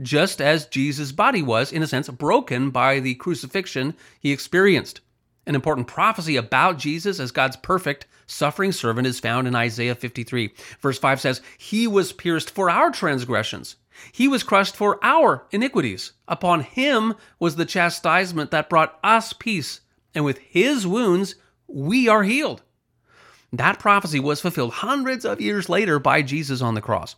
just 0.00 0.40
as 0.40 0.66
Jesus' 0.66 1.12
body 1.12 1.42
was, 1.42 1.72
in 1.72 1.82
a 1.82 1.86
sense, 1.86 2.08
broken 2.08 2.70
by 2.70 3.00
the 3.00 3.14
crucifixion 3.14 3.94
he 4.20 4.32
experienced. 4.32 5.00
An 5.46 5.54
important 5.54 5.86
prophecy 5.86 6.36
about 6.36 6.78
Jesus 6.78 7.20
as 7.20 7.30
God's 7.30 7.56
perfect 7.56 8.06
suffering 8.26 8.72
servant 8.72 9.06
is 9.06 9.20
found 9.20 9.46
in 9.46 9.54
Isaiah 9.54 9.94
53. 9.94 10.52
Verse 10.80 10.98
5 10.98 11.20
says, 11.20 11.40
He 11.56 11.86
was 11.86 12.12
pierced 12.12 12.50
for 12.50 12.68
our 12.68 12.90
transgressions, 12.90 13.76
He 14.12 14.28
was 14.28 14.42
crushed 14.42 14.76
for 14.76 14.98
our 15.02 15.46
iniquities. 15.52 16.12
Upon 16.26 16.60
Him 16.60 17.14
was 17.38 17.56
the 17.56 17.64
chastisement 17.64 18.50
that 18.50 18.68
brought 18.68 18.98
us 19.04 19.32
peace, 19.32 19.80
and 20.14 20.24
with 20.24 20.38
His 20.38 20.86
wounds 20.86 21.36
we 21.68 22.08
are 22.08 22.24
healed. 22.24 22.62
That 23.56 23.78
prophecy 23.78 24.20
was 24.20 24.42
fulfilled 24.42 24.72
hundreds 24.74 25.24
of 25.24 25.40
years 25.40 25.70
later 25.70 25.98
by 25.98 26.20
Jesus 26.20 26.60
on 26.60 26.74
the 26.74 26.82
cross. 26.82 27.16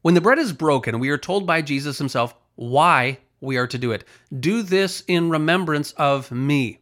When 0.00 0.14
the 0.14 0.20
bread 0.22 0.38
is 0.38 0.54
broken, 0.54 0.98
we 0.98 1.10
are 1.10 1.18
told 1.18 1.46
by 1.46 1.60
Jesus 1.60 1.98
himself 1.98 2.34
why 2.54 3.18
we 3.42 3.58
are 3.58 3.66
to 3.66 3.76
do 3.76 3.92
it. 3.92 4.04
Do 4.40 4.62
this 4.62 5.04
in 5.06 5.28
remembrance 5.28 5.92
of 5.92 6.30
me. 6.30 6.78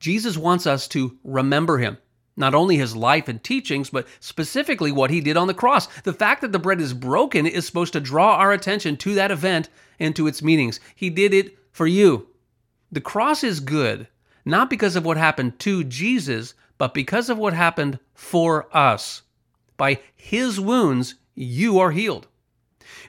Jesus 0.00 0.36
wants 0.36 0.66
us 0.66 0.88
to 0.88 1.16
remember 1.22 1.78
him, 1.78 1.98
not 2.36 2.52
only 2.52 2.76
his 2.76 2.96
life 2.96 3.28
and 3.28 3.40
teachings, 3.44 3.90
but 3.90 4.08
specifically 4.18 4.90
what 4.90 5.10
he 5.10 5.20
did 5.20 5.36
on 5.36 5.46
the 5.46 5.54
cross. 5.54 5.86
The 6.02 6.12
fact 6.12 6.40
that 6.40 6.50
the 6.50 6.58
bread 6.58 6.80
is 6.80 6.94
broken 6.94 7.46
is 7.46 7.64
supposed 7.64 7.92
to 7.92 8.00
draw 8.00 8.34
our 8.34 8.50
attention 8.50 8.96
to 8.96 9.14
that 9.14 9.30
event 9.30 9.68
and 10.00 10.16
to 10.16 10.26
its 10.26 10.42
meanings. 10.42 10.80
He 10.96 11.10
did 11.10 11.32
it 11.32 11.56
for 11.70 11.86
you. 11.86 12.26
The 12.90 13.00
cross 13.00 13.44
is 13.44 13.60
good, 13.60 14.08
not 14.44 14.68
because 14.68 14.96
of 14.96 15.04
what 15.04 15.16
happened 15.16 15.60
to 15.60 15.84
Jesus, 15.84 16.54
but 16.76 16.92
because 16.92 17.30
of 17.30 17.38
what 17.38 17.52
happened 17.54 18.00
for 18.16 18.66
us. 18.76 19.22
By 19.76 20.00
his 20.14 20.58
wounds, 20.58 21.14
you 21.34 21.78
are 21.78 21.92
healed. 21.92 22.26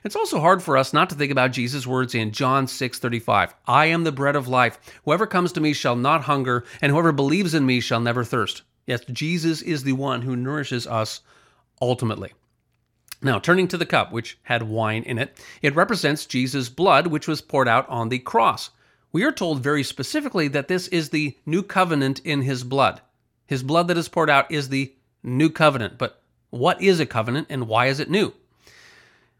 It's 0.04 0.16
also 0.16 0.40
hard 0.40 0.62
for 0.62 0.76
us 0.76 0.92
not 0.92 1.08
to 1.10 1.16
think 1.16 1.32
about 1.32 1.52
Jesus' 1.52 1.86
words 1.86 2.14
in 2.14 2.30
John 2.30 2.66
6:35. 2.66 3.54
I 3.66 3.86
am 3.86 4.04
the 4.04 4.12
bread 4.12 4.36
of 4.36 4.46
life. 4.46 4.78
Whoever 5.04 5.26
comes 5.26 5.50
to 5.52 5.60
me 5.60 5.72
shall 5.72 5.96
not 5.96 6.24
hunger, 6.24 6.64
and 6.80 6.92
whoever 6.92 7.12
believes 7.12 7.54
in 7.54 7.66
me 7.66 7.80
shall 7.80 8.00
never 8.00 8.22
thirst. 8.22 8.62
Yes, 8.86 9.00
Jesus 9.10 9.60
is 9.62 9.82
the 9.82 9.92
one 9.92 10.22
who 10.22 10.36
nourishes 10.36 10.86
us 10.86 11.20
ultimately. 11.80 12.32
Now, 13.20 13.38
turning 13.38 13.66
to 13.68 13.76
the 13.76 13.86
cup, 13.86 14.12
which 14.12 14.38
had 14.44 14.62
wine 14.62 15.02
in 15.02 15.18
it, 15.18 15.36
it 15.60 15.74
represents 15.74 16.26
Jesus' 16.26 16.68
blood, 16.68 17.08
which 17.08 17.26
was 17.26 17.40
poured 17.40 17.66
out 17.66 17.88
on 17.88 18.08
the 18.08 18.20
cross. 18.20 18.70
We 19.10 19.24
are 19.24 19.32
told 19.32 19.62
very 19.62 19.82
specifically 19.82 20.48
that 20.48 20.68
this 20.68 20.86
is 20.88 21.10
the 21.10 21.36
new 21.44 21.62
covenant 21.62 22.20
in 22.24 22.42
his 22.42 22.62
blood. 22.62 23.00
His 23.46 23.62
blood 23.62 23.88
that 23.88 23.98
is 23.98 24.08
poured 24.08 24.30
out 24.30 24.50
is 24.52 24.68
the 24.68 24.94
new 25.36 25.50
covenant. 25.50 25.98
But 25.98 26.20
what 26.50 26.80
is 26.82 27.00
a 27.00 27.06
covenant 27.06 27.48
and 27.50 27.68
why 27.68 27.86
is 27.86 28.00
it 28.00 28.10
new? 28.10 28.32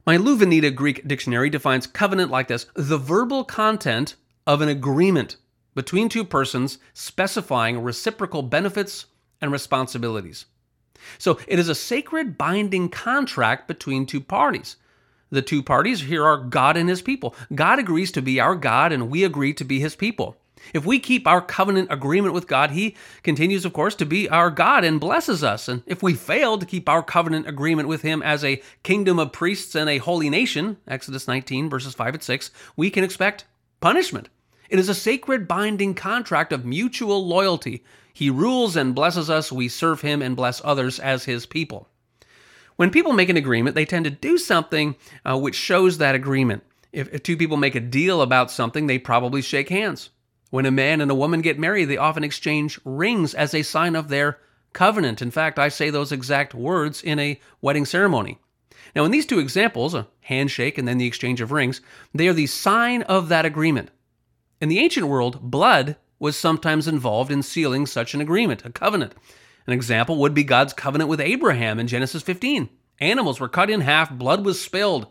My 0.07 0.17
Louw-Nida 0.17 0.75
Greek 0.75 1.07
dictionary 1.07 1.51
defines 1.51 1.87
covenant 1.87 2.31
like 2.31 2.49
this 2.49 2.67
the 2.75 2.99
verbal 2.99 3.45
content 3.45 4.15
of 4.47 4.61
an 4.61 4.69
agreement 4.69 5.37
between 5.75 6.09
two 6.09 6.25
persons 6.25 6.79
specifying 6.95 7.83
reciprocal 7.83 8.43
benefits 8.43 9.07
and 9.41 9.53
responsibilities. 9.53 10.47
So 11.19 11.39
it 11.47 11.59
is 11.59 11.69
a 11.69 11.75
sacred 11.75 12.37
binding 12.37 12.89
contract 12.89 13.69
between 13.69 14.07
two 14.07 14.21
parties. 14.21 14.77
The 15.31 15.43
two 15.43 15.63
parties 15.63 16.01
here 16.01 16.25
are 16.25 16.39
God 16.39 16.77
and 16.77 16.89
his 16.89 17.03
people. 17.03 17.35
God 17.55 17.79
agrees 17.79 18.11
to 18.13 18.23
be 18.23 18.41
our 18.41 18.55
God, 18.55 18.93
and 18.93 19.11
we 19.11 19.25
agree 19.25 19.53
to 19.55 19.65
be 19.65 19.79
his 19.79 19.95
people. 19.95 20.37
If 20.75 20.85
we 20.85 20.99
keep 20.99 21.27
our 21.27 21.41
covenant 21.41 21.89
agreement 21.91 22.35
with 22.35 22.47
God, 22.47 22.71
He 22.71 22.97
continues, 23.23 23.65
of 23.65 23.73
course, 23.73 23.95
to 23.97 24.07
be 24.07 24.29
our 24.29 24.51
God 24.51 24.85
and 24.85 25.01
blesses 25.01 25.43
us. 25.43 25.69
And 25.69 25.83
if 25.87 26.03
we 26.03 26.15
fail 26.15 26.59
to 26.59 26.67
keep 26.67 26.89
our 26.89 27.03
covenant 27.03 27.49
agreement 27.49 27.89
with 27.89 28.03
Him 28.03 28.23
as 28.23 28.45
a 28.45 28.63
kingdom 28.83 29.19
of 29.19 29.33
priests 29.33 29.75
and 29.75 29.89
a 29.89 29.99
holy 29.99 30.31
nation, 30.31 30.77
Exodus 30.87 31.29
19, 31.29 31.71
verses 31.71 31.95
5 31.95 32.15
and 32.15 32.23
6, 32.23 32.51
we 32.77 32.91
can 32.91 33.05
expect 33.05 33.45
punishment. 33.81 34.29
It 34.69 34.79
is 34.79 34.89
a 34.89 34.95
sacred 34.95 35.49
binding 35.49 35.95
contract 35.95 36.53
of 36.53 36.65
mutual 36.65 37.27
loyalty. 37.27 37.83
He 38.13 38.31
rules 38.31 38.77
and 38.77 38.95
blesses 38.95 39.31
us, 39.31 39.53
we 39.53 39.69
serve 39.69 40.01
Him 40.01 40.23
and 40.23 40.37
bless 40.37 40.61
others 40.65 40.99
as 40.99 41.25
His 41.25 41.47
people. 41.47 41.89
When 42.77 42.91
people 42.91 43.13
make 43.13 43.29
an 43.29 43.37
agreement, 43.37 43.75
they 43.75 43.85
tend 43.85 44.05
to 44.05 44.11
do 44.11 44.39
something 44.39 44.95
uh, 45.25 45.39
which 45.39 45.57
shows 45.57 45.99
that 45.99 46.15
agreement. 46.15 46.63
If, 46.93 47.13
if 47.13 47.23
two 47.23 47.37
people 47.37 47.57
make 47.57 47.75
a 47.75 47.81
deal 47.81 48.23
about 48.23 48.51
something, 48.51 48.87
they 48.87 48.99
probably 48.99 49.43
shake 49.43 49.69
hands. 49.69 50.11
When 50.51 50.67
a 50.67 50.71
man 50.71 51.01
and 51.01 51.11
a 51.11 51.15
woman 51.15 51.43
get 51.43 51.59
married, 51.59 51.87
they 51.87 51.97
often 51.97 52.25
exchange 52.25 52.81
rings 52.85 53.35
as 53.35 53.55
a 53.55 53.63
sign 53.63 53.95
of 53.95 54.09
their 54.09 54.39
covenant. 54.73 55.21
In 55.21 55.31
fact, 55.31 55.59
I 55.59 55.69
say 55.69 55.91
those 55.91 56.13
exact 56.13 56.55
words 56.55 57.03
in 57.03 57.19
a 57.19 57.41
wedding 57.61 57.85
ceremony. 57.85 58.39
Now, 58.97 59.05
in 59.05 59.11
these 59.11 59.27
two 59.27 59.39
examples, 59.39 59.95
a 59.95 60.09
handshake 60.23 60.79
and 60.79 60.89
then 60.89 60.99
the 60.99 61.07
exchange 61.07 61.41
of 61.41 61.53
rings, 61.53 61.81
they 62.15 62.29
are 62.29 62.33
the 62.33 62.47
sign 62.47 63.03
of 63.03 63.29
that 63.29 63.45
agreement. 63.45 63.91
In 64.61 64.69
the 64.69 64.79
ancient 64.79 65.07
world, 65.07 65.41
blood 65.43 65.97
was 66.19 66.37
sometimes 66.37 66.89
involved 66.89 67.31
in 67.31 67.43
sealing 67.43 67.87
such 67.87 68.15
an 68.15 68.21
agreement, 68.21 68.65
a 68.65 68.71
covenant. 68.71 69.15
An 69.67 69.73
example 69.73 70.17
would 70.17 70.35
be 70.35 70.45
God's 70.45 70.73
covenant 70.73 71.11
with 71.11 71.21
Abraham 71.21 71.79
in 71.79 71.87
Genesis 71.87 72.23
15. 72.23 72.69
Animals 73.01 73.39
were 73.39 73.49
cut 73.49 73.71
in 73.71 73.83
half, 73.83 74.11
blood 74.11 74.45
was 74.45 74.61
spilled. 74.61 75.07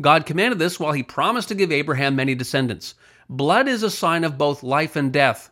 God 0.00 0.26
commanded 0.26 0.58
this 0.58 0.78
while 0.78 0.92
he 0.92 1.02
promised 1.02 1.48
to 1.48 1.54
give 1.54 1.72
Abraham 1.72 2.16
many 2.16 2.34
descendants. 2.34 2.94
Blood 3.28 3.68
is 3.68 3.82
a 3.82 3.90
sign 3.90 4.24
of 4.24 4.38
both 4.38 4.62
life 4.62 4.96
and 4.96 5.12
death. 5.12 5.50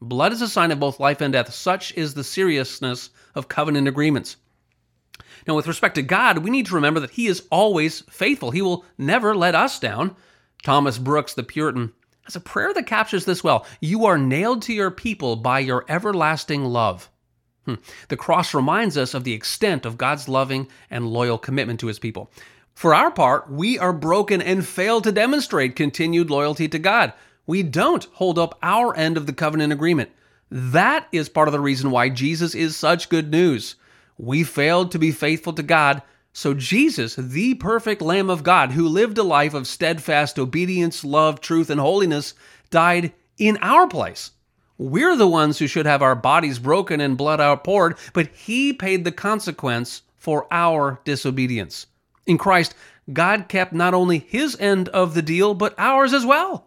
Blood 0.00 0.32
is 0.32 0.42
a 0.42 0.48
sign 0.48 0.70
of 0.70 0.80
both 0.80 1.00
life 1.00 1.20
and 1.20 1.32
death. 1.32 1.52
Such 1.52 1.92
is 1.94 2.14
the 2.14 2.24
seriousness 2.24 3.10
of 3.34 3.48
covenant 3.48 3.88
agreements. 3.88 4.36
Now, 5.46 5.54
with 5.54 5.66
respect 5.66 5.94
to 5.96 6.02
God, 6.02 6.38
we 6.38 6.50
need 6.50 6.66
to 6.66 6.74
remember 6.74 7.00
that 7.00 7.10
He 7.10 7.26
is 7.26 7.46
always 7.50 8.00
faithful. 8.02 8.50
He 8.50 8.62
will 8.62 8.84
never 8.96 9.34
let 9.34 9.54
us 9.54 9.78
down. 9.78 10.16
Thomas 10.62 10.98
Brooks, 10.98 11.34
the 11.34 11.42
Puritan, 11.42 11.92
has 12.24 12.36
a 12.36 12.40
prayer 12.40 12.72
that 12.72 12.86
captures 12.86 13.26
this 13.26 13.44
well. 13.44 13.66
You 13.80 14.06
are 14.06 14.16
nailed 14.16 14.62
to 14.62 14.72
your 14.72 14.90
people 14.90 15.36
by 15.36 15.58
your 15.58 15.84
everlasting 15.88 16.64
love. 16.64 17.10
Hmm. 17.66 17.74
The 18.08 18.16
cross 18.16 18.54
reminds 18.54 18.96
us 18.96 19.14
of 19.14 19.24
the 19.24 19.32
extent 19.32 19.86
of 19.86 19.98
God's 19.98 20.28
loving 20.28 20.68
and 20.90 21.06
loyal 21.08 21.38
commitment 21.38 21.80
to 21.80 21.86
His 21.86 21.98
people. 21.98 22.30
For 22.74 22.94
our 22.94 23.10
part, 23.10 23.50
we 23.50 23.78
are 23.78 23.92
broken 23.92 24.42
and 24.42 24.66
fail 24.66 25.00
to 25.00 25.12
demonstrate 25.12 25.76
continued 25.76 26.28
loyalty 26.28 26.68
to 26.68 26.78
God. 26.78 27.12
We 27.46 27.62
don't 27.62 28.04
hold 28.14 28.38
up 28.38 28.58
our 28.62 28.96
end 28.96 29.16
of 29.16 29.26
the 29.26 29.32
covenant 29.32 29.72
agreement. 29.72 30.10
That 30.50 31.06
is 31.12 31.28
part 31.28 31.48
of 31.48 31.52
the 31.52 31.60
reason 31.60 31.90
why 31.90 32.08
Jesus 32.08 32.54
is 32.54 32.76
such 32.76 33.08
good 33.08 33.30
news. 33.30 33.76
We 34.18 34.44
failed 34.44 34.90
to 34.92 34.98
be 34.98 35.12
faithful 35.12 35.52
to 35.54 35.62
God, 35.62 36.02
so 36.32 36.52
Jesus, 36.52 37.14
the 37.14 37.54
perfect 37.54 38.02
Lamb 38.02 38.28
of 38.28 38.42
God, 38.42 38.72
who 38.72 38.88
lived 38.88 39.18
a 39.18 39.22
life 39.22 39.54
of 39.54 39.68
steadfast 39.68 40.38
obedience, 40.38 41.04
love, 41.04 41.40
truth, 41.40 41.70
and 41.70 41.80
holiness, 41.80 42.34
died 42.70 43.12
in 43.38 43.56
our 43.62 43.86
place. 43.86 44.32
We're 44.76 45.16
the 45.16 45.28
ones 45.28 45.58
who 45.58 45.68
should 45.68 45.86
have 45.86 46.02
our 46.02 46.16
bodies 46.16 46.58
broken 46.58 47.00
and 47.00 47.16
blood 47.16 47.40
outpoured, 47.40 47.96
but 48.12 48.28
He 48.34 48.72
paid 48.72 49.04
the 49.04 49.12
consequence 49.12 50.02
for 50.16 50.48
our 50.50 51.00
disobedience. 51.04 51.86
In 52.26 52.38
Christ, 52.38 52.74
God 53.12 53.48
kept 53.48 53.72
not 53.72 53.94
only 53.94 54.18
his 54.18 54.56
end 54.58 54.88
of 54.88 55.14
the 55.14 55.22
deal, 55.22 55.54
but 55.54 55.74
ours 55.78 56.12
as 56.12 56.24
well. 56.24 56.66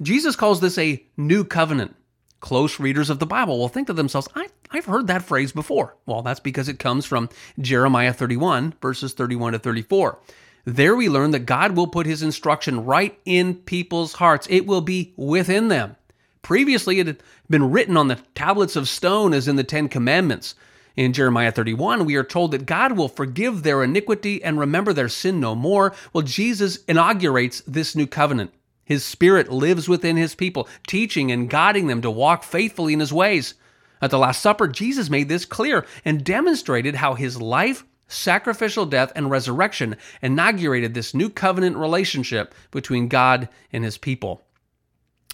Jesus 0.00 0.36
calls 0.36 0.60
this 0.60 0.78
a 0.78 1.02
new 1.16 1.44
covenant. 1.44 1.94
Close 2.40 2.78
readers 2.78 3.10
of 3.10 3.18
the 3.18 3.26
Bible 3.26 3.58
will 3.58 3.68
think 3.68 3.86
to 3.86 3.92
themselves, 3.92 4.28
I, 4.34 4.48
have 4.70 4.84
heard 4.84 5.06
that 5.06 5.22
phrase 5.22 5.52
before. 5.52 5.96
Well, 6.04 6.22
that's 6.22 6.40
because 6.40 6.68
it 6.68 6.78
comes 6.78 7.06
from 7.06 7.30
Jeremiah 7.58 8.12
31, 8.12 8.74
verses 8.80 9.14
31 9.14 9.54
to 9.54 9.58
34. 9.58 10.18
There 10.66 10.96
we 10.96 11.08
learn 11.08 11.30
that 11.30 11.40
God 11.40 11.76
will 11.76 11.86
put 11.86 12.06
his 12.06 12.22
instruction 12.22 12.84
right 12.84 13.18
in 13.24 13.54
people's 13.54 14.14
hearts, 14.14 14.46
it 14.50 14.66
will 14.66 14.80
be 14.80 15.14
within 15.16 15.68
them. 15.68 15.96
Previously, 16.42 17.00
it 17.00 17.06
had 17.06 17.22
been 17.48 17.70
written 17.70 17.96
on 17.96 18.08
the 18.08 18.20
tablets 18.34 18.76
of 18.76 18.88
stone 18.88 19.32
as 19.32 19.48
in 19.48 19.56
the 19.56 19.64
Ten 19.64 19.88
Commandments. 19.88 20.54
In 20.96 21.12
Jeremiah 21.12 21.52
31, 21.52 22.06
we 22.06 22.16
are 22.16 22.24
told 22.24 22.52
that 22.52 22.64
God 22.64 22.92
will 22.92 23.08
forgive 23.08 23.62
their 23.62 23.84
iniquity 23.84 24.42
and 24.42 24.58
remember 24.58 24.94
their 24.94 25.10
sin 25.10 25.38
no 25.38 25.54
more. 25.54 25.94
Well, 26.14 26.22
Jesus 26.22 26.78
inaugurates 26.88 27.62
this 27.66 27.94
new 27.94 28.06
covenant. 28.06 28.54
His 28.82 29.04
Spirit 29.04 29.52
lives 29.52 29.88
within 29.88 30.16
His 30.16 30.34
people, 30.34 30.66
teaching 30.86 31.30
and 31.30 31.50
guiding 31.50 31.88
them 31.88 32.00
to 32.00 32.10
walk 32.10 32.44
faithfully 32.44 32.94
in 32.94 33.00
His 33.00 33.12
ways. 33.12 33.54
At 34.00 34.10
the 34.10 34.18
Last 34.18 34.40
Supper, 34.40 34.68
Jesus 34.68 35.10
made 35.10 35.28
this 35.28 35.44
clear 35.44 35.84
and 36.02 36.24
demonstrated 36.24 36.94
how 36.94 37.12
His 37.12 37.40
life, 37.40 37.84
sacrificial 38.08 38.86
death, 38.86 39.12
and 39.14 39.30
resurrection 39.30 39.96
inaugurated 40.22 40.94
this 40.94 41.12
new 41.12 41.28
covenant 41.28 41.76
relationship 41.76 42.54
between 42.70 43.08
God 43.08 43.50
and 43.70 43.84
His 43.84 43.98
people. 43.98 44.46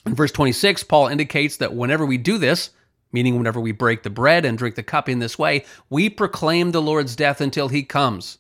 In 0.05 0.17
verse 0.17 0.33
26, 0.33 0.83
Paul 0.85 1.07
indicates 1.07 1.59
that 1.59 1.75
whenever 1.75 2.05
we 2.05 2.19
do 2.19 2.39
this, 2.39 2.71
meaning 3.13 3.37
whenever 3.37 3.61
we 3.61 3.73
break 3.73 4.03
the 4.03 4.11
bread 4.11 4.45
and 4.45 4.59
drink 4.59 4.75
the 4.75 4.83
cup 4.83 5.09
in 5.09 5.19
this 5.19 5.39
way, 5.39 5.65
we 5.91 6.09
proclaim 6.09 6.73
the 6.73 6.83
Lord's 6.83 7.15
death 7.15 7.41
until 7.41 7.69
he 7.69 7.83
comes. 7.83 8.39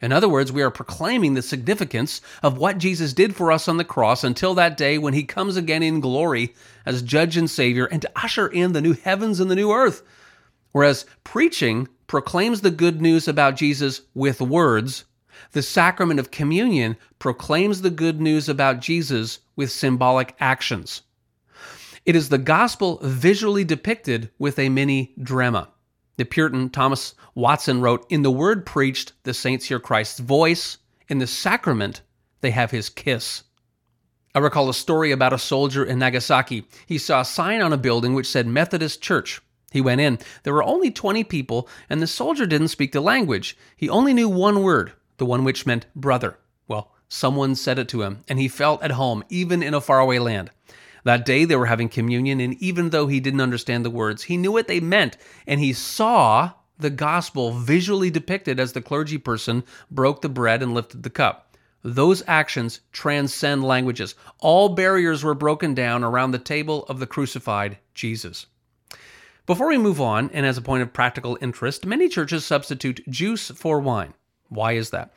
In 0.00 0.10
other 0.10 0.28
words, 0.28 0.50
we 0.50 0.62
are 0.62 0.70
proclaiming 0.70 1.34
the 1.34 1.42
significance 1.42 2.20
of 2.42 2.58
what 2.58 2.78
Jesus 2.78 3.12
did 3.12 3.36
for 3.36 3.52
us 3.52 3.68
on 3.68 3.76
the 3.76 3.84
cross 3.84 4.24
until 4.24 4.52
that 4.54 4.76
day 4.76 4.98
when 4.98 5.14
he 5.14 5.22
comes 5.22 5.56
again 5.56 5.82
in 5.82 6.00
glory 6.00 6.54
as 6.84 7.02
judge 7.02 7.36
and 7.36 7.48
savior 7.48 7.86
and 7.86 8.02
to 8.02 8.10
usher 8.16 8.48
in 8.48 8.72
the 8.72 8.80
new 8.80 8.94
heavens 8.94 9.38
and 9.38 9.48
the 9.48 9.54
new 9.54 9.70
earth. 9.70 10.02
Whereas 10.72 11.06
preaching 11.22 11.86
proclaims 12.08 12.62
the 12.62 12.70
good 12.70 13.00
news 13.00 13.28
about 13.28 13.54
Jesus 13.54 14.02
with 14.12 14.40
words, 14.40 15.04
the 15.52 15.62
sacrament 15.62 16.18
of 16.18 16.32
communion 16.32 16.96
proclaims 17.20 17.82
the 17.82 17.90
good 17.90 18.20
news 18.20 18.48
about 18.48 18.80
Jesus 18.80 19.38
with 19.54 19.70
symbolic 19.70 20.34
actions. 20.40 21.02
It 22.04 22.16
is 22.16 22.30
the 22.30 22.38
gospel 22.38 22.98
visually 23.00 23.62
depicted 23.62 24.30
with 24.36 24.58
a 24.58 24.68
mini 24.68 25.14
drama. 25.22 25.68
The 26.16 26.24
Puritan 26.24 26.68
Thomas 26.70 27.14
Watson 27.36 27.80
wrote 27.80 28.04
In 28.10 28.22
the 28.22 28.30
word 28.30 28.66
preached, 28.66 29.12
the 29.22 29.32
saints 29.32 29.66
hear 29.66 29.78
Christ's 29.78 30.18
voice. 30.18 30.78
In 31.08 31.18
the 31.18 31.28
sacrament, 31.28 32.02
they 32.40 32.50
have 32.50 32.72
his 32.72 32.88
kiss. 32.88 33.44
I 34.34 34.40
recall 34.40 34.68
a 34.68 34.74
story 34.74 35.12
about 35.12 35.32
a 35.32 35.38
soldier 35.38 35.84
in 35.84 36.00
Nagasaki. 36.00 36.66
He 36.86 36.98
saw 36.98 37.20
a 37.20 37.24
sign 37.24 37.60
on 37.60 37.72
a 37.72 37.76
building 37.76 38.14
which 38.14 38.26
said 38.26 38.48
Methodist 38.48 39.00
Church. 39.00 39.40
He 39.70 39.80
went 39.80 40.00
in. 40.00 40.18
There 40.42 40.54
were 40.54 40.64
only 40.64 40.90
20 40.90 41.22
people, 41.24 41.68
and 41.88 42.02
the 42.02 42.08
soldier 42.08 42.46
didn't 42.46 42.68
speak 42.68 42.90
the 42.90 43.00
language. 43.00 43.56
He 43.76 43.88
only 43.88 44.12
knew 44.12 44.28
one 44.28 44.64
word, 44.64 44.92
the 45.18 45.26
one 45.26 45.44
which 45.44 45.66
meant 45.66 45.86
brother. 45.94 46.36
Well, 46.66 46.92
someone 47.08 47.54
said 47.54 47.78
it 47.78 47.88
to 47.90 48.02
him, 48.02 48.24
and 48.26 48.40
he 48.40 48.48
felt 48.48 48.82
at 48.82 48.92
home, 48.92 49.22
even 49.28 49.62
in 49.62 49.72
a 49.72 49.80
faraway 49.80 50.18
land. 50.18 50.50
That 51.04 51.26
day 51.26 51.44
they 51.44 51.56
were 51.56 51.66
having 51.66 51.88
communion, 51.88 52.40
and 52.40 52.54
even 52.62 52.90
though 52.90 53.06
he 53.06 53.20
didn't 53.20 53.40
understand 53.40 53.84
the 53.84 53.90
words, 53.90 54.24
he 54.24 54.36
knew 54.36 54.52
what 54.52 54.68
they 54.68 54.80
meant, 54.80 55.16
and 55.46 55.60
he 55.60 55.72
saw 55.72 56.52
the 56.78 56.90
gospel 56.90 57.52
visually 57.52 58.10
depicted 58.10 58.60
as 58.60 58.72
the 58.72 58.82
clergy 58.82 59.18
person 59.18 59.64
broke 59.90 60.22
the 60.22 60.28
bread 60.28 60.62
and 60.62 60.74
lifted 60.74 61.02
the 61.02 61.10
cup. 61.10 61.56
Those 61.84 62.22
actions 62.28 62.80
transcend 62.92 63.64
languages. 63.64 64.14
All 64.38 64.68
barriers 64.68 65.24
were 65.24 65.34
broken 65.34 65.74
down 65.74 66.04
around 66.04 66.30
the 66.30 66.38
table 66.38 66.84
of 66.84 67.00
the 67.00 67.06
crucified 67.06 67.78
Jesus. 67.94 68.46
Before 69.46 69.68
we 69.68 69.78
move 69.78 70.00
on, 70.00 70.30
and 70.32 70.46
as 70.46 70.56
a 70.56 70.62
point 70.62 70.82
of 70.82 70.92
practical 70.92 71.36
interest, 71.40 71.84
many 71.84 72.08
churches 72.08 72.44
substitute 72.44 73.00
juice 73.08 73.50
for 73.50 73.80
wine. 73.80 74.14
Why 74.48 74.72
is 74.72 74.90
that? 74.90 75.12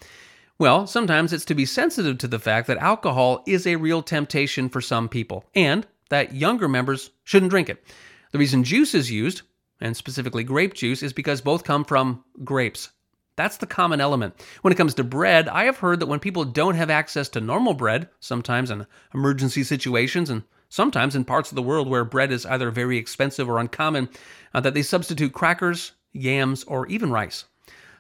Well, 0.58 0.88
sometimes 0.88 1.34
it's 1.34 1.44
to 1.46 1.56
be 1.56 1.66
sensitive 1.66 2.18
to 2.20 2.30
the 2.30 2.40
fact 2.40 2.68
that 2.68 2.78
alcohol 2.78 3.44
is 3.46 3.68
a 3.68 3.76
real 3.76 4.02
temptation 4.02 4.70
for 4.70 4.80
some 4.80 5.10
people, 5.10 5.44
and 5.54 5.86
that 6.10 6.34
younger 6.34 6.70
members 6.70 7.12
shouldn't 7.26 7.50
drink 7.50 7.68
it. 7.70 7.84
The 8.32 8.38
reason 8.38 8.64
juice 8.64 8.96
is 8.96 9.12
used, 9.12 9.42
and 9.82 9.98
specifically 9.98 10.46
grape 10.46 10.74
juice, 10.74 11.04
is 11.04 11.12
because 11.12 11.42
both 11.42 11.66
come 11.66 11.84
from 11.84 12.24
grapes. 12.46 12.92
That's 13.36 13.58
the 13.58 13.68
common 13.68 14.00
element. 14.00 14.34
When 14.62 14.72
it 14.72 14.78
comes 14.78 14.94
to 14.94 15.04
bread, 15.04 15.50
I 15.50 15.66
have 15.66 15.80
heard 15.80 16.00
that 16.00 16.06
when 16.06 16.22
people 16.22 16.46
don't 16.46 16.76
have 16.76 16.90
access 16.90 17.28
to 17.30 17.42
normal 17.42 17.74
bread, 17.74 18.08
sometimes 18.22 18.72
in 18.72 18.88
emergency 19.14 19.64
situations 19.64 20.30
and 20.30 20.44
sometimes 20.70 21.18
in 21.18 21.26
parts 21.26 21.52
of 21.52 21.58
the 21.58 21.64
world 21.64 21.90
where 21.90 22.06
bread 22.06 22.32
is 22.32 22.46
either 22.46 22.72
very 22.72 22.98
expensive 22.98 23.50
or 23.50 23.60
uncommon, 23.60 24.08
uh, 24.54 24.62
that 24.62 24.74
they 24.74 24.84
substitute 24.84 25.34
crackers, 25.34 25.92
yams, 26.14 26.64
or 26.64 26.88
even 26.88 27.12
rice. 27.12 27.44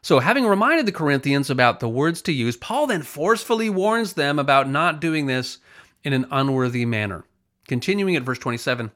So, 0.05 0.19
having 0.19 0.45
reminded 0.45 0.85
the 0.85 0.91
Corinthians 0.91 1.49
about 1.49 1.79
the 1.79 1.89
words 1.89 2.21
to 2.21 2.31
use, 2.31 2.55
Paul 2.55 2.85
then 2.85 3.01
forcefully 3.01 3.71
warns 3.71 4.13
them 4.13 4.37
about 4.37 4.69
not 4.69 5.01
doing 5.01 5.25
this 5.25 5.57
in 6.03 6.13
an 6.13 6.27
unworthy 6.29 6.85
manner. 6.85 7.25
Continuing 7.67 8.15
at 8.15 8.21
verse 8.21 8.37
27 8.37 8.91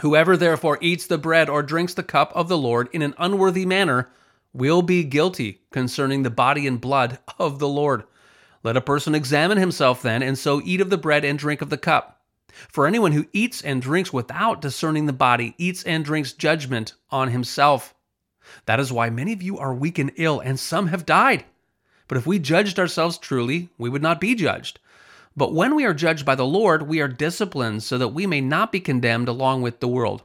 Whoever 0.00 0.38
therefore 0.38 0.78
eats 0.80 1.06
the 1.06 1.18
bread 1.18 1.50
or 1.50 1.62
drinks 1.62 1.92
the 1.92 2.02
cup 2.02 2.32
of 2.34 2.48
the 2.48 2.56
Lord 2.56 2.88
in 2.94 3.02
an 3.02 3.12
unworthy 3.18 3.66
manner 3.66 4.08
will 4.54 4.80
be 4.80 5.04
guilty 5.04 5.60
concerning 5.70 6.22
the 6.22 6.30
body 6.30 6.66
and 6.66 6.80
blood 6.80 7.18
of 7.38 7.58
the 7.58 7.68
Lord. 7.68 8.04
Let 8.62 8.78
a 8.78 8.80
person 8.80 9.14
examine 9.14 9.58
himself 9.58 10.00
then, 10.00 10.22
and 10.22 10.38
so 10.38 10.62
eat 10.64 10.80
of 10.80 10.88
the 10.88 10.96
bread 10.96 11.26
and 11.26 11.38
drink 11.38 11.60
of 11.60 11.68
the 11.68 11.76
cup. 11.76 12.22
For 12.70 12.86
anyone 12.86 13.12
who 13.12 13.26
eats 13.34 13.60
and 13.60 13.82
drinks 13.82 14.10
without 14.10 14.62
discerning 14.62 15.04
the 15.04 15.12
body 15.12 15.54
eats 15.58 15.82
and 15.82 16.02
drinks 16.02 16.32
judgment 16.32 16.94
on 17.10 17.28
himself. 17.28 17.93
That 18.66 18.80
is 18.80 18.92
why 18.92 19.10
many 19.10 19.32
of 19.32 19.42
you 19.42 19.58
are 19.58 19.74
weak 19.74 19.98
and 19.98 20.12
ill, 20.16 20.40
and 20.40 20.58
some 20.58 20.88
have 20.88 21.06
died. 21.06 21.44
But 22.08 22.18
if 22.18 22.26
we 22.26 22.38
judged 22.38 22.78
ourselves 22.78 23.18
truly, 23.18 23.70
we 23.78 23.88
would 23.88 24.02
not 24.02 24.20
be 24.20 24.34
judged. 24.34 24.78
But 25.36 25.54
when 25.54 25.74
we 25.74 25.84
are 25.84 25.94
judged 25.94 26.24
by 26.24 26.34
the 26.34 26.46
Lord, 26.46 26.82
we 26.82 27.00
are 27.00 27.08
disciplined 27.08 27.82
so 27.82 27.98
that 27.98 28.08
we 28.08 28.26
may 28.26 28.40
not 28.40 28.70
be 28.70 28.80
condemned 28.80 29.28
along 29.28 29.62
with 29.62 29.80
the 29.80 29.88
world. 29.88 30.22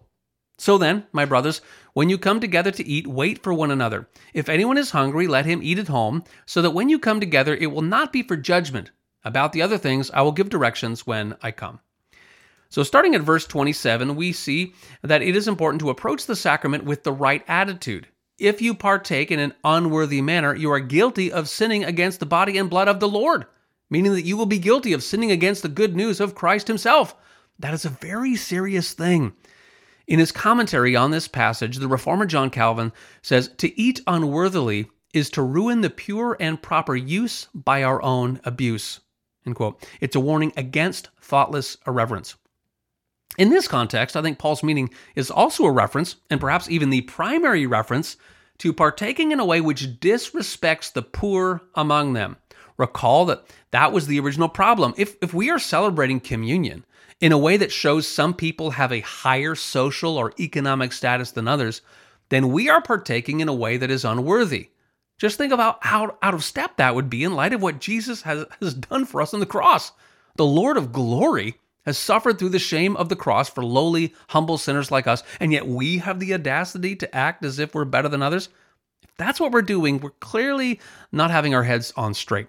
So 0.60 0.78
then, 0.78 1.06
my 1.12 1.26
brothers, 1.26 1.62
when 1.94 2.10
you 2.10 2.18
come 2.18 2.40
together 2.40 2.70
to 2.72 2.86
eat, 2.86 3.08
wait 3.08 3.42
for 3.42 3.54
one 3.54 3.72
another. 3.72 4.08
If 4.34 4.50
anyone 4.50 4.78
is 4.78 4.92
hungry, 4.92 5.26
let 5.26 5.46
him 5.46 5.64
eat 5.64 5.80
at 5.80 5.88
home, 5.88 6.24
so 6.46 6.62
that 6.62 6.72
when 6.72 6.90
you 6.90 7.00
come 7.00 7.20
together, 7.20 7.56
it 7.56 7.72
will 7.72 7.82
not 7.82 8.12
be 8.12 8.24
for 8.24 8.36
judgment. 8.36 8.92
About 9.24 9.54
the 9.54 9.62
other 9.62 9.78
things, 9.78 10.12
I 10.12 10.22
will 10.22 10.32
give 10.32 10.50
directions 10.50 11.08
when 11.08 11.36
I 11.42 11.52
come. 11.52 11.80
So, 12.70 12.84
starting 12.84 13.16
at 13.16 13.22
verse 13.22 13.48
27, 13.48 14.16
we 14.16 14.32
see 14.32 14.74
that 15.02 15.22
it 15.22 15.36
is 15.36 15.48
important 15.48 15.80
to 15.82 15.90
approach 15.90 16.26
the 16.26 16.36
sacrament 16.36 16.84
with 16.84 17.04
the 17.04 17.12
right 17.12 17.44
attitude. 17.48 18.08
If 18.40 18.62
you 18.62 18.74
partake 18.74 19.32
in 19.32 19.40
an 19.40 19.54
unworthy 19.64 20.22
manner, 20.22 20.56
you 20.56 20.72
are 20.72 20.80
guilty 20.80 21.32
of 21.32 21.50
sinning 21.50 21.84
against 21.84 22.20
the 22.20 22.26
body 22.26 22.58
and 22.58 22.70
blood 22.70 22.88
of 22.88 23.02
the 23.02 23.08
Lord, 23.08 23.46
meaning 23.90 24.14
that 24.14 24.26
you 24.26 24.38
will 24.38 24.46
be 24.46 24.60
guilty 24.60 24.94
of 24.94 25.04
sinning 25.04 25.30
against 25.30 25.62
the 25.62 25.70
good 25.70 25.96
news 25.96 26.22
of 26.22 26.36
Christ 26.36 26.68
Himself. 26.68 27.16
That 27.60 27.74
is 27.74 27.84
a 27.84 27.90
very 27.90 28.38
serious 28.38 28.94
thing. 28.94 29.34
In 30.08 30.20
his 30.20 30.32
commentary 30.32 30.96
on 30.96 31.12
this 31.12 31.28
passage, 31.28 31.78
the 31.78 31.88
reformer 31.88 32.26
John 32.26 32.50
Calvin 32.50 32.94
says, 33.22 33.50
To 33.58 33.80
eat 33.80 34.02
unworthily 34.08 34.90
is 35.14 35.30
to 35.32 35.44
ruin 35.44 35.82
the 35.82 35.90
pure 35.90 36.38
and 36.40 36.62
proper 36.62 36.96
use 36.96 37.48
by 37.54 37.84
our 37.84 38.02
own 38.02 38.40
abuse. 38.46 39.02
It's 40.00 40.16
a 40.16 40.20
warning 40.20 40.54
against 40.56 41.10
thoughtless 41.22 41.78
irreverence. 41.86 42.36
In 43.38 43.50
this 43.50 43.68
context, 43.68 44.18
I 44.18 44.22
think 44.22 44.40
Paul's 44.40 44.64
meaning 44.64 44.90
is 45.16 45.32
also 45.32 45.64
a 45.66 45.72
reference, 45.72 46.18
and 46.30 46.42
perhaps 46.42 46.70
even 46.70 46.90
the 46.90 47.02
primary 47.02 47.66
reference, 47.66 48.18
to 48.58 48.74
partaking 48.74 49.32
in 49.32 49.40
a 49.40 49.46
way 49.46 49.62
which 49.62 50.00
disrespects 50.00 50.92
the 50.92 51.02
poor 51.02 51.62
among 51.76 52.14
them. 52.14 52.38
Recall 52.78 53.26
that 53.26 53.46
that 53.72 53.94
was 53.94 54.08
the 54.08 54.20
original 54.20 54.50
problem. 54.50 54.94
If, 54.98 55.16
if 55.22 55.34
we 55.34 55.50
are 55.50 55.60
celebrating 55.60 56.20
communion, 56.20 56.86
in 57.22 57.32
a 57.32 57.38
way 57.38 57.58
that 57.58 57.72
shows 57.72 58.08
some 58.08 58.34
people 58.34 58.72
have 58.72 58.92
a 58.92 59.02
higher 59.02 59.56
social 59.56 60.18
or 60.18 60.34
economic 60.40 60.94
status 60.94 61.32
than 61.32 61.48
others, 61.48 61.82
then 62.30 62.52
we 62.52 62.70
are 62.70 62.82
partaking 62.82 63.40
in 63.42 63.50
a 63.50 63.54
way 63.54 63.78
that 63.78 63.92
is 63.92 64.06
unworthy. 64.06 64.70
Just 65.18 65.38
think 65.38 65.52
about 65.52 65.84
how 65.84 66.18
out 66.22 66.34
of 66.34 66.44
step 66.44 66.78
that 66.78 66.96
would 66.96 67.10
be 67.10 67.24
in 67.24 67.34
light 67.34 67.52
of 67.52 67.62
what 67.62 67.80
Jesus 67.80 68.22
has, 68.22 68.46
has 68.62 68.74
done 68.74 69.06
for 69.06 69.22
us 69.22 69.34
on 69.34 69.42
the 69.42 69.46
cross. 69.46 69.92
The 70.38 70.46
Lord 70.46 70.78
of 70.78 70.94
glory 70.94 71.60
has 71.86 71.98
suffered 71.98 72.38
through 72.38 72.50
the 72.50 72.60
shame 72.60 72.96
of 72.98 73.10
the 73.10 73.16
cross 73.16 73.50
for 73.50 73.64
lowly, 73.64 74.14
humble 74.30 74.58
sinners 74.58 74.92
like 74.92 75.08
us, 75.08 75.24
and 75.40 75.52
yet 75.52 75.68
we 75.68 76.00
have 76.00 76.20
the 76.20 76.34
audacity 76.34 76.96
to 76.96 77.16
act 77.16 77.44
as 77.44 77.60
if 77.60 77.74
we're 77.74 77.86
better 77.86 78.10
than 78.10 78.22
others. 78.22 78.50
If 79.04 79.16
that's 79.18 79.40
what 79.40 79.52
we're 79.52 79.62
doing, 79.62 80.00
we're 80.00 80.12
clearly 80.20 80.80
not 81.12 81.32
having 81.32 81.56
our 81.56 81.64
heads 81.64 81.94
on 81.96 82.14
straight. 82.14 82.48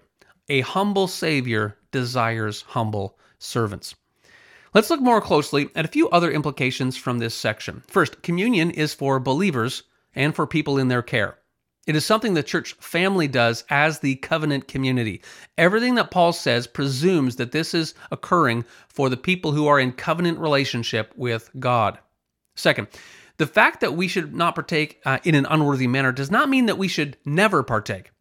A 0.49 0.61
humble 0.61 1.07
Savior 1.07 1.77
desires 1.91 2.63
humble 2.67 3.17
servants. 3.39 3.95
Let's 4.73 4.89
look 4.89 5.01
more 5.01 5.21
closely 5.21 5.69
at 5.75 5.85
a 5.85 5.89
few 5.89 6.09
other 6.09 6.31
implications 6.31 6.95
from 6.95 7.19
this 7.19 7.35
section. 7.35 7.83
First, 7.87 8.21
communion 8.21 8.71
is 8.71 8.93
for 8.93 9.19
believers 9.19 9.83
and 10.15 10.33
for 10.33 10.47
people 10.47 10.77
in 10.77 10.87
their 10.87 11.01
care. 11.01 11.37
It 11.87 11.95
is 11.95 12.05
something 12.05 12.35
the 12.35 12.43
church 12.43 12.73
family 12.73 13.27
does 13.27 13.63
as 13.69 13.99
the 13.99 14.15
covenant 14.17 14.67
community. 14.67 15.21
Everything 15.57 15.95
that 15.95 16.11
Paul 16.11 16.31
says 16.31 16.67
presumes 16.67 17.37
that 17.37 17.51
this 17.51 17.73
is 17.73 17.95
occurring 18.11 18.65
for 18.87 19.09
the 19.09 19.17
people 19.17 19.51
who 19.51 19.65
are 19.67 19.79
in 19.79 19.91
covenant 19.91 20.37
relationship 20.37 21.11
with 21.15 21.49
God. 21.59 21.97
Second, 22.55 22.87
the 23.37 23.47
fact 23.47 23.81
that 23.81 23.95
we 23.95 24.07
should 24.07 24.35
not 24.35 24.53
partake 24.53 25.01
uh, 25.05 25.17
in 25.23 25.33
an 25.33 25.47
unworthy 25.49 25.87
manner 25.87 26.11
does 26.11 26.29
not 26.29 26.49
mean 26.49 26.67
that 26.67 26.77
we 26.77 26.87
should 26.87 27.17
never 27.25 27.63
partake. 27.63 28.11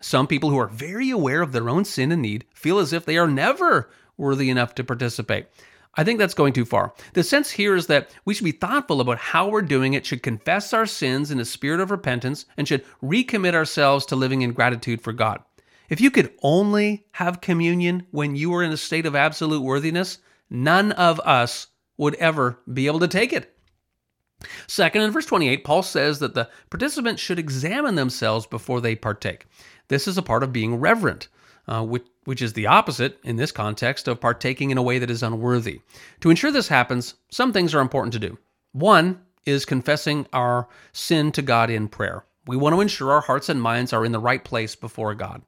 Some 0.00 0.26
people 0.26 0.48
who 0.48 0.58
are 0.58 0.68
very 0.68 1.10
aware 1.10 1.42
of 1.42 1.52
their 1.52 1.68
own 1.68 1.84
sin 1.84 2.12
and 2.12 2.22
need 2.22 2.46
feel 2.54 2.78
as 2.78 2.94
if 2.94 3.04
they 3.04 3.18
are 3.18 3.28
never 3.28 3.90
worthy 4.16 4.48
enough 4.48 4.74
to 4.76 4.84
participate. 4.84 5.46
I 5.94 6.04
think 6.04 6.18
that's 6.18 6.34
going 6.34 6.52
too 6.52 6.64
far. 6.64 6.94
The 7.14 7.24
sense 7.24 7.50
here 7.50 7.74
is 7.74 7.88
that 7.88 8.10
we 8.24 8.32
should 8.32 8.44
be 8.44 8.52
thoughtful 8.52 9.00
about 9.00 9.18
how 9.18 9.48
we're 9.48 9.62
doing 9.62 9.94
it, 9.94 10.06
should 10.06 10.22
confess 10.22 10.72
our 10.72 10.86
sins 10.86 11.30
in 11.30 11.40
a 11.40 11.44
spirit 11.44 11.80
of 11.80 11.90
repentance, 11.90 12.46
and 12.56 12.68
should 12.68 12.84
recommit 13.02 13.54
ourselves 13.54 14.06
to 14.06 14.16
living 14.16 14.42
in 14.42 14.52
gratitude 14.52 15.02
for 15.02 15.12
God. 15.12 15.42
If 15.88 16.00
you 16.00 16.12
could 16.12 16.32
only 16.42 17.06
have 17.12 17.40
communion 17.40 18.06
when 18.12 18.36
you 18.36 18.50
were 18.50 18.62
in 18.62 18.70
a 18.70 18.76
state 18.76 19.06
of 19.06 19.16
absolute 19.16 19.62
worthiness, 19.62 20.18
none 20.48 20.92
of 20.92 21.18
us 21.20 21.66
would 21.96 22.14
ever 22.16 22.60
be 22.72 22.86
able 22.86 23.00
to 23.00 23.08
take 23.08 23.32
it. 23.32 23.56
Second, 24.68 25.02
in 25.02 25.10
verse 25.10 25.26
28, 25.26 25.64
Paul 25.64 25.82
says 25.82 26.20
that 26.20 26.34
the 26.34 26.48
participants 26.70 27.20
should 27.20 27.38
examine 27.38 27.96
themselves 27.96 28.46
before 28.46 28.80
they 28.80 28.94
partake. 28.94 29.46
This 29.88 30.06
is 30.06 30.16
a 30.16 30.22
part 30.22 30.44
of 30.44 30.52
being 30.52 30.76
reverent 30.76 31.28
uh, 31.70 31.84
which, 31.84 32.04
which 32.30 32.40
is 32.40 32.52
the 32.52 32.68
opposite 32.68 33.18
in 33.24 33.34
this 33.34 33.50
context 33.50 34.06
of 34.06 34.20
partaking 34.20 34.70
in 34.70 34.78
a 34.78 34.82
way 34.82 35.00
that 35.00 35.10
is 35.10 35.20
unworthy. 35.20 35.80
To 36.20 36.30
ensure 36.30 36.52
this 36.52 36.68
happens, 36.68 37.14
some 37.28 37.52
things 37.52 37.74
are 37.74 37.80
important 37.80 38.12
to 38.12 38.20
do. 38.20 38.38
One 38.70 39.20
is 39.44 39.64
confessing 39.64 40.28
our 40.32 40.68
sin 40.92 41.32
to 41.32 41.42
God 41.42 41.70
in 41.70 41.88
prayer. 41.88 42.24
We 42.46 42.56
want 42.56 42.76
to 42.76 42.80
ensure 42.82 43.10
our 43.10 43.20
hearts 43.20 43.48
and 43.48 43.60
minds 43.60 43.92
are 43.92 44.04
in 44.04 44.12
the 44.12 44.20
right 44.20 44.44
place 44.44 44.76
before 44.76 45.12
God. 45.16 45.42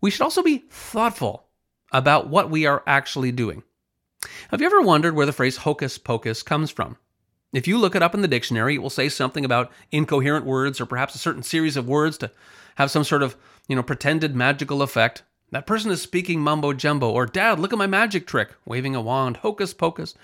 We 0.00 0.10
should 0.10 0.22
also 0.22 0.42
be 0.42 0.64
thoughtful 0.70 1.48
about 1.92 2.30
what 2.30 2.48
we 2.48 2.64
are 2.64 2.82
actually 2.86 3.30
doing. 3.30 3.62
Have 4.50 4.62
you 4.62 4.66
ever 4.66 4.80
wondered 4.80 5.14
where 5.14 5.26
the 5.26 5.34
phrase 5.34 5.58
hocus 5.58 5.98
pocus 5.98 6.42
comes 6.42 6.70
from? 6.70 6.96
If 7.52 7.68
you 7.68 7.76
look 7.76 7.94
it 7.94 8.02
up 8.02 8.14
in 8.14 8.22
the 8.22 8.26
dictionary, 8.26 8.76
it 8.76 8.82
will 8.82 8.88
say 8.88 9.10
something 9.10 9.44
about 9.44 9.70
incoherent 9.92 10.46
words 10.46 10.80
or 10.80 10.86
perhaps 10.86 11.14
a 11.14 11.18
certain 11.18 11.42
series 11.42 11.76
of 11.76 11.86
words 11.86 12.16
to 12.16 12.30
have 12.76 12.90
some 12.90 13.04
sort 13.04 13.22
of, 13.22 13.36
you 13.68 13.76
know, 13.76 13.82
pretended 13.82 14.34
magical 14.34 14.80
effect. 14.80 15.22
That 15.50 15.66
person 15.66 15.90
is 15.90 16.02
speaking 16.02 16.40
mumbo 16.40 16.72
jumbo, 16.72 17.10
or 17.10 17.24
Dad, 17.24 17.60
look 17.60 17.72
at 17.72 17.78
my 17.78 17.86
magic 17.86 18.26
trick, 18.26 18.50
waving 18.64 18.96
a 18.96 19.00
wand, 19.00 19.38
hocus 19.38 19.72
pocus. 19.72 20.14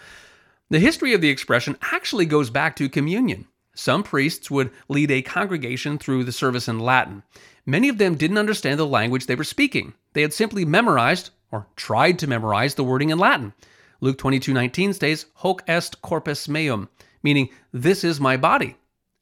The 0.68 0.80
history 0.80 1.14
of 1.14 1.20
the 1.20 1.28
expression 1.28 1.76
actually 1.80 2.26
goes 2.26 2.50
back 2.50 2.74
to 2.76 2.88
communion. 2.88 3.46
Some 3.74 4.02
priests 4.02 4.50
would 4.50 4.70
lead 4.88 5.10
a 5.10 5.22
congregation 5.22 5.96
through 5.96 6.24
the 6.24 6.32
service 6.32 6.66
in 6.66 6.78
Latin. 6.78 7.22
Many 7.64 7.88
of 7.88 7.98
them 7.98 8.16
didn't 8.16 8.38
understand 8.38 8.78
the 8.78 8.86
language 8.86 9.26
they 9.26 9.34
were 9.34 9.44
speaking. 9.44 9.94
They 10.12 10.22
had 10.22 10.34
simply 10.34 10.64
memorized, 10.64 11.30
or 11.50 11.68
tried 11.76 12.18
to 12.18 12.26
memorize, 12.26 12.74
the 12.74 12.84
wording 12.84 13.10
in 13.10 13.18
Latin. 13.18 13.52
Luke 14.00 14.18
22:19 14.18 14.92
states, 14.92 15.26
"Hoc 15.34 15.62
est 15.68 16.02
corpus 16.02 16.48
meum," 16.48 16.88
meaning 17.22 17.48
this 17.72 18.02
is 18.02 18.18
my 18.18 18.36
body. 18.36 18.76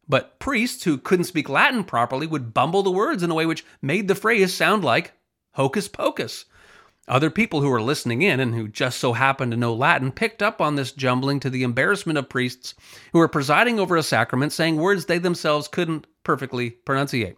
But 0.08 0.38
priests 0.38 0.84
who 0.84 0.98
couldn't 0.98 1.26
speak 1.26 1.48
Latin 1.48 1.84
properly 1.84 2.26
would 2.26 2.54
bumble 2.54 2.82
the 2.82 2.90
words 2.90 3.22
in 3.22 3.30
a 3.30 3.34
way 3.34 3.46
which 3.46 3.64
made 3.82 4.08
the 4.08 4.14
phrase 4.14 4.54
sound 4.54 4.82
like 4.82 5.12
hocus 5.52 5.88
pocus. 5.88 6.44
Other 7.08 7.30
people 7.30 7.60
who 7.60 7.70
were 7.70 7.82
listening 7.82 8.22
in 8.22 8.38
and 8.38 8.54
who 8.54 8.68
just 8.68 9.00
so 9.00 9.14
happened 9.14 9.50
to 9.50 9.56
know 9.56 9.74
Latin 9.74 10.12
picked 10.12 10.42
up 10.42 10.60
on 10.60 10.76
this 10.76 10.92
jumbling 10.92 11.40
to 11.40 11.50
the 11.50 11.64
embarrassment 11.64 12.18
of 12.18 12.28
priests 12.28 12.74
who 13.12 13.18
were 13.18 13.28
presiding 13.28 13.80
over 13.80 13.96
a 13.96 14.02
sacrament 14.02 14.52
saying 14.52 14.76
words 14.76 15.06
they 15.06 15.18
themselves 15.18 15.66
couldn't 15.66 16.06
perfectly 16.22 16.70
pronunciate. 16.70 17.36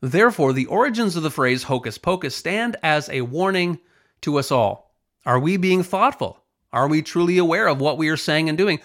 Therefore, 0.00 0.52
the 0.52 0.66
origins 0.66 1.16
of 1.16 1.22
the 1.22 1.30
phrase 1.30 1.64
hocus 1.64 1.98
pocus 1.98 2.36
stand 2.36 2.76
as 2.82 3.08
a 3.08 3.22
warning 3.22 3.80
to 4.22 4.38
us 4.38 4.50
all. 4.50 4.94
Are 5.26 5.40
we 5.40 5.56
being 5.56 5.82
thoughtful? 5.82 6.38
Are 6.72 6.88
we 6.88 7.02
truly 7.02 7.36
aware 7.36 7.66
of 7.66 7.80
what 7.80 7.98
we 7.98 8.08
are 8.08 8.16
saying 8.16 8.48
and 8.48 8.56
doing? 8.56 8.80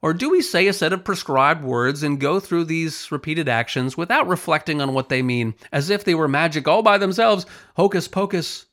Or 0.00 0.14
do 0.14 0.30
we 0.30 0.42
say 0.42 0.68
a 0.68 0.72
set 0.72 0.92
of 0.92 1.04
prescribed 1.04 1.64
words 1.64 2.02
and 2.02 2.20
go 2.20 2.38
through 2.38 2.64
these 2.64 3.10
repeated 3.10 3.48
actions 3.48 3.96
without 3.96 4.28
reflecting 4.28 4.80
on 4.80 4.94
what 4.94 5.08
they 5.08 5.22
mean, 5.22 5.54
as 5.72 5.90
if 5.90 6.04
they 6.04 6.14
were 6.14 6.28
magic 6.28 6.68
all 6.68 6.82
by 6.82 6.98
themselves? 6.98 7.46
Hocus 7.76 8.06
pocus. 8.06 8.66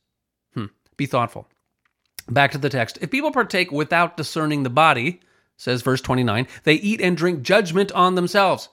Hmm. 0.54 0.66
Be 0.96 1.06
thoughtful. 1.06 1.48
Back 2.28 2.52
to 2.52 2.58
the 2.58 2.68
text. 2.68 2.98
If 3.00 3.10
people 3.10 3.32
partake 3.32 3.72
without 3.72 4.16
discerning 4.16 4.62
the 4.62 4.70
body, 4.70 5.20
says 5.56 5.82
verse 5.82 6.00
29, 6.00 6.46
they 6.62 6.74
eat 6.74 7.00
and 7.00 7.16
drink 7.16 7.42
judgment 7.42 7.90
on 7.92 8.14
themselves. 8.14 8.68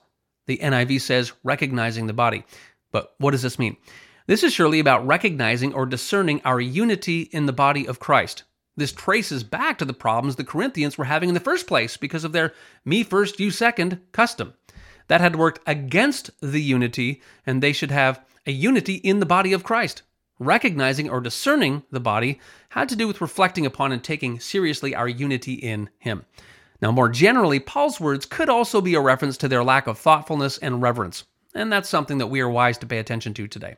The 0.46 0.58
NIV 0.58 1.00
says 1.00 1.32
recognizing 1.42 2.06
the 2.06 2.12
body. 2.12 2.44
But 2.92 3.14
what 3.18 3.32
does 3.32 3.42
this 3.42 3.58
mean? 3.58 3.76
This 4.26 4.42
is 4.42 4.52
surely 4.52 4.78
about 4.78 5.06
recognizing 5.06 5.74
or 5.74 5.86
discerning 5.86 6.40
our 6.44 6.60
unity 6.60 7.22
in 7.22 7.46
the 7.46 7.52
body 7.52 7.86
of 7.86 7.98
Christ. 7.98 8.44
This 8.76 8.92
traces 8.92 9.44
back 9.44 9.78
to 9.78 9.84
the 9.84 9.92
problems 9.92 10.36
the 10.36 10.44
Corinthians 10.44 10.98
were 10.98 11.04
having 11.04 11.28
in 11.28 11.34
the 11.34 11.40
first 11.40 11.66
place 11.66 11.96
because 11.96 12.24
of 12.24 12.32
their 12.32 12.52
me 12.84 13.02
first, 13.02 13.38
you 13.38 13.50
second 13.50 14.00
custom. 14.12 14.54
That 15.08 15.20
had 15.20 15.36
worked 15.36 15.60
against 15.66 16.30
the 16.40 16.62
unity, 16.62 17.22
and 17.46 17.62
they 17.62 17.72
should 17.72 17.90
have 17.90 18.24
a 18.46 18.52
unity 18.52 18.94
in 18.94 19.20
the 19.20 19.26
body 19.26 19.52
of 19.52 19.62
Christ. 19.64 20.02
Recognizing 20.38 21.08
or 21.08 21.20
discerning 21.20 21.84
the 21.90 22.00
body 22.00 22.40
had 22.70 22.88
to 22.88 22.96
do 22.96 23.06
with 23.06 23.20
reflecting 23.20 23.64
upon 23.66 23.92
and 23.92 24.02
taking 24.02 24.40
seriously 24.40 24.94
our 24.94 25.08
unity 25.08 25.54
in 25.54 25.90
Him. 25.98 26.24
Now, 26.82 26.90
more 26.90 27.08
generally, 27.08 27.60
Paul's 27.60 28.00
words 28.00 28.26
could 28.26 28.48
also 28.48 28.80
be 28.80 28.94
a 28.94 29.00
reference 29.00 29.36
to 29.38 29.48
their 29.48 29.62
lack 29.62 29.86
of 29.86 29.98
thoughtfulness 29.98 30.58
and 30.58 30.82
reverence, 30.82 31.24
and 31.54 31.72
that's 31.72 31.88
something 31.88 32.18
that 32.18 32.26
we 32.26 32.40
are 32.40 32.48
wise 32.48 32.78
to 32.78 32.86
pay 32.86 32.98
attention 32.98 33.32
to 33.34 33.46
today. 33.46 33.76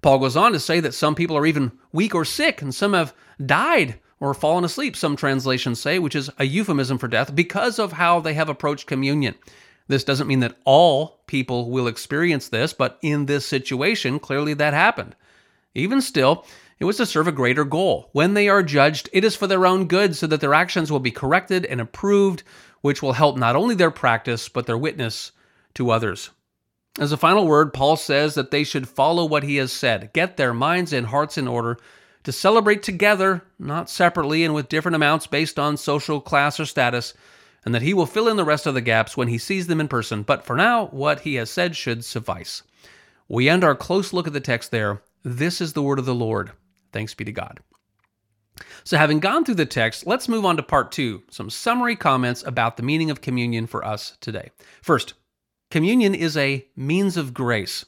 Paul 0.00 0.20
goes 0.20 0.36
on 0.36 0.52
to 0.52 0.60
say 0.60 0.78
that 0.80 0.94
some 0.94 1.16
people 1.16 1.36
are 1.36 1.46
even 1.46 1.72
weak 1.92 2.14
or 2.14 2.24
sick, 2.24 2.62
and 2.62 2.72
some 2.72 2.92
have 2.92 3.12
died 3.44 3.98
or 4.20 4.34
fallen 4.34 4.64
asleep, 4.64 4.96
some 4.96 5.16
translations 5.16 5.80
say, 5.80 5.98
which 5.98 6.14
is 6.14 6.30
a 6.38 6.44
euphemism 6.44 6.98
for 6.98 7.08
death, 7.08 7.34
because 7.34 7.78
of 7.78 7.92
how 7.92 8.20
they 8.20 8.34
have 8.34 8.48
approached 8.48 8.86
communion. 8.86 9.34
This 9.86 10.04
doesn't 10.04 10.26
mean 10.26 10.40
that 10.40 10.56
all 10.64 11.20
people 11.26 11.70
will 11.70 11.86
experience 11.86 12.48
this, 12.48 12.72
but 12.72 12.98
in 13.00 13.26
this 13.26 13.46
situation, 13.46 14.18
clearly 14.18 14.54
that 14.54 14.74
happened. 14.74 15.16
Even 15.74 16.00
still, 16.00 16.44
it 16.78 16.84
was 16.84 16.98
to 16.98 17.06
serve 17.06 17.26
a 17.26 17.32
greater 17.32 17.64
goal. 17.64 18.10
When 18.12 18.34
they 18.34 18.48
are 18.48 18.62
judged, 18.62 19.08
it 19.12 19.24
is 19.24 19.34
for 19.34 19.46
their 19.46 19.66
own 19.66 19.86
good, 19.86 20.14
so 20.14 20.26
that 20.26 20.40
their 20.40 20.54
actions 20.54 20.92
will 20.92 21.00
be 21.00 21.10
corrected 21.10 21.64
and 21.64 21.80
improved, 21.80 22.42
which 22.82 23.02
will 23.02 23.14
help 23.14 23.36
not 23.36 23.56
only 23.56 23.74
their 23.74 23.90
practice, 23.90 24.48
but 24.48 24.66
their 24.66 24.78
witness 24.78 25.32
to 25.74 25.90
others. 25.90 26.30
As 26.98 27.12
a 27.12 27.16
final 27.16 27.46
word, 27.46 27.72
Paul 27.72 27.96
says 27.96 28.34
that 28.34 28.50
they 28.50 28.64
should 28.64 28.88
follow 28.88 29.24
what 29.24 29.44
he 29.44 29.56
has 29.56 29.72
said, 29.72 30.12
get 30.12 30.36
their 30.36 30.52
minds 30.52 30.92
and 30.92 31.06
hearts 31.06 31.38
in 31.38 31.46
order, 31.46 31.78
to 32.28 32.32
celebrate 32.32 32.82
together, 32.82 33.42
not 33.58 33.88
separately 33.88 34.44
and 34.44 34.52
with 34.52 34.68
different 34.68 34.94
amounts 34.94 35.26
based 35.26 35.58
on 35.58 35.78
social 35.78 36.20
class 36.20 36.60
or 36.60 36.66
status, 36.66 37.14
and 37.64 37.74
that 37.74 37.80
he 37.80 37.94
will 37.94 38.04
fill 38.04 38.28
in 38.28 38.36
the 38.36 38.44
rest 38.44 38.66
of 38.66 38.74
the 38.74 38.82
gaps 38.82 39.16
when 39.16 39.28
he 39.28 39.38
sees 39.38 39.66
them 39.66 39.80
in 39.80 39.88
person. 39.88 40.24
But 40.24 40.44
for 40.44 40.54
now, 40.54 40.88
what 40.88 41.20
he 41.20 41.36
has 41.36 41.48
said 41.48 41.74
should 41.74 42.04
suffice. 42.04 42.62
We 43.30 43.48
end 43.48 43.64
our 43.64 43.74
close 43.74 44.12
look 44.12 44.26
at 44.26 44.34
the 44.34 44.40
text 44.40 44.70
there. 44.70 45.00
This 45.22 45.62
is 45.62 45.72
the 45.72 45.80
word 45.80 45.98
of 45.98 46.04
the 46.04 46.14
Lord. 46.14 46.52
Thanks 46.92 47.14
be 47.14 47.24
to 47.24 47.32
God. 47.32 47.60
So, 48.84 48.98
having 48.98 49.20
gone 49.20 49.46
through 49.46 49.54
the 49.54 49.64
text, 49.64 50.06
let's 50.06 50.28
move 50.28 50.44
on 50.44 50.58
to 50.58 50.62
part 50.62 50.92
two 50.92 51.22
some 51.30 51.48
summary 51.48 51.96
comments 51.96 52.42
about 52.46 52.76
the 52.76 52.82
meaning 52.82 53.10
of 53.10 53.22
communion 53.22 53.66
for 53.66 53.82
us 53.82 54.18
today. 54.20 54.50
First, 54.82 55.14
communion 55.70 56.14
is 56.14 56.36
a 56.36 56.66
means 56.76 57.16
of 57.16 57.32
grace. 57.32 57.86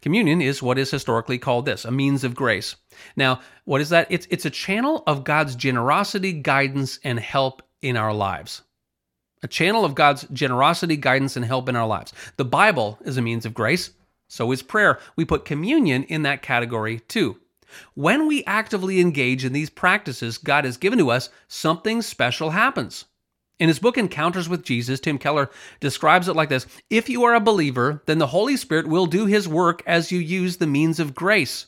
Communion 0.00 0.40
is 0.40 0.62
what 0.62 0.78
is 0.78 0.90
historically 0.90 1.38
called 1.38 1.66
this 1.66 1.84
a 1.84 1.90
means 1.90 2.24
of 2.24 2.34
grace. 2.34 2.76
Now, 3.16 3.40
what 3.64 3.80
is 3.80 3.90
that? 3.90 4.06
It's, 4.10 4.26
it's 4.30 4.44
a 4.44 4.50
channel 4.50 5.02
of 5.06 5.24
God's 5.24 5.54
generosity, 5.54 6.32
guidance, 6.32 6.98
and 7.04 7.18
help 7.18 7.62
in 7.82 7.96
our 7.96 8.12
lives. 8.12 8.62
A 9.42 9.48
channel 9.48 9.84
of 9.84 9.94
God's 9.94 10.26
generosity, 10.32 10.96
guidance, 10.96 11.36
and 11.36 11.44
help 11.44 11.68
in 11.68 11.76
our 11.76 11.86
lives. 11.86 12.12
The 12.36 12.44
Bible 12.44 12.98
is 13.04 13.16
a 13.16 13.22
means 13.22 13.46
of 13.46 13.54
grace, 13.54 13.90
so 14.28 14.50
is 14.52 14.62
prayer. 14.62 14.98
We 15.16 15.24
put 15.24 15.44
communion 15.44 16.04
in 16.04 16.22
that 16.22 16.42
category 16.42 17.00
too. 17.00 17.38
When 17.94 18.26
we 18.26 18.44
actively 18.44 18.98
engage 19.00 19.44
in 19.44 19.52
these 19.52 19.70
practices 19.70 20.38
God 20.38 20.64
has 20.64 20.76
given 20.76 20.98
to 20.98 21.10
us, 21.10 21.30
something 21.48 22.02
special 22.02 22.50
happens. 22.50 23.04
In 23.58 23.68
his 23.68 23.80
book 23.80 23.98
Encounters 23.98 24.48
with 24.48 24.62
Jesus, 24.62 25.00
Tim 25.00 25.18
Keller 25.18 25.50
describes 25.80 26.28
it 26.28 26.36
like 26.36 26.48
this 26.48 26.66
If 26.90 27.08
you 27.08 27.24
are 27.24 27.34
a 27.34 27.40
believer, 27.40 28.02
then 28.06 28.18
the 28.18 28.28
Holy 28.28 28.56
Spirit 28.56 28.86
will 28.86 29.06
do 29.06 29.26
his 29.26 29.48
work 29.48 29.82
as 29.86 30.12
you 30.12 30.18
use 30.18 30.56
the 30.56 30.66
means 30.66 31.00
of 31.00 31.14
grace, 31.14 31.66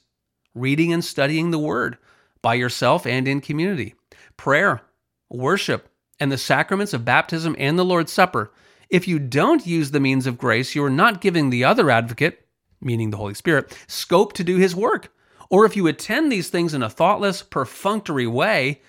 reading 0.55 0.93
and 0.93 1.05
studying 1.05 1.51
the 1.51 1.59
Word 1.59 1.99
by 2.43 2.55
yourself 2.55 3.07
and 3.07 3.27
in 3.27 3.41
community, 3.41 3.95
prayer, 4.37 4.83
worship, 5.29 5.89
and 6.21 6.31
the 6.31 6.39
sacraments 6.39 6.95
of 6.95 7.05
baptism 7.05 7.57
and 7.59 7.79
the 7.79 7.85
Lord's 7.85 8.13
Supper. 8.13 8.53
If 8.89 9.09
you 9.09 9.19
don't 9.19 9.67
use 9.67 9.91
the 9.91 10.01
means 10.01 10.27
of 10.27 10.39
grace, 10.39 10.75
you 10.75 10.85
are 10.85 10.91
not 10.91 11.21
giving 11.21 11.51
the 11.51 11.65
other 11.65 11.91
advocate, 11.91 12.47
meaning 12.81 13.11
the 13.11 13.17
Holy 13.17 13.35
Spirit, 13.35 13.77
scope 13.89 14.33
to 14.35 14.45
do 14.45 14.57
his 14.57 14.77
work. 14.77 15.13
Or 15.49 15.65
if 15.65 15.77
you 15.77 15.89
attend 15.89 16.31
these 16.31 16.49
things 16.51 16.73
in 16.73 16.83
a 16.83 16.91
thoughtless, 16.91 17.43
perfunctory 17.43 18.27
way, 18.27 18.81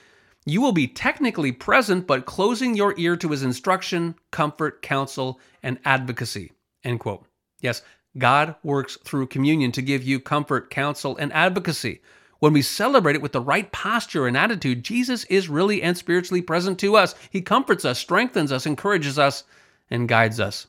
you 0.46 0.62
will 0.62 0.72
be 0.72 0.88
technically 0.88 1.52
present, 1.52 2.08
but 2.08 2.26
closing 2.26 2.76
your 2.76 2.96
ear 2.98 3.16
to 3.18 3.30
his 3.30 3.44
instruction, 3.44 4.16
comfort, 4.32 4.82
counsel, 4.82 5.40
and 5.62 5.80
advocacy. 5.86 6.52
End 6.84 7.00
quote. 7.00 7.26
Yes, 7.60 7.84
God 8.18 8.56
works 8.64 8.98
through 9.04 9.28
communion 9.28 9.72
to 9.74 9.82
give 9.82 10.04
you 10.04 10.20
comfort, 10.20 10.70
counsel, 10.70 11.16
and 11.18 11.32
advocacy. 11.32 12.02
When 12.40 12.54
we 12.54 12.64
celebrate 12.64 13.16
it 13.16 13.22
with 13.22 13.34
the 13.34 13.40
right 13.40 13.72
posture 13.72 14.26
and 14.26 14.36
attitude, 14.36 14.84
Jesus 14.84 15.26
is 15.26 15.48
really 15.48 15.84
and 15.84 15.96
spiritually 15.96 16.42
present 16.42 16.80
to 16.80 16.96
us. 16.96 17.14
He 17.30 17.42
comforts 17.42 17.86
us, 17.86 18.00
strengthens 18.00 18.52
us, 18.52 18.66
encourages 18.66 19.20
us, 19.20 19.44
and 19.92 20.10
guides 20.10 20.40
us. 20.40 20.66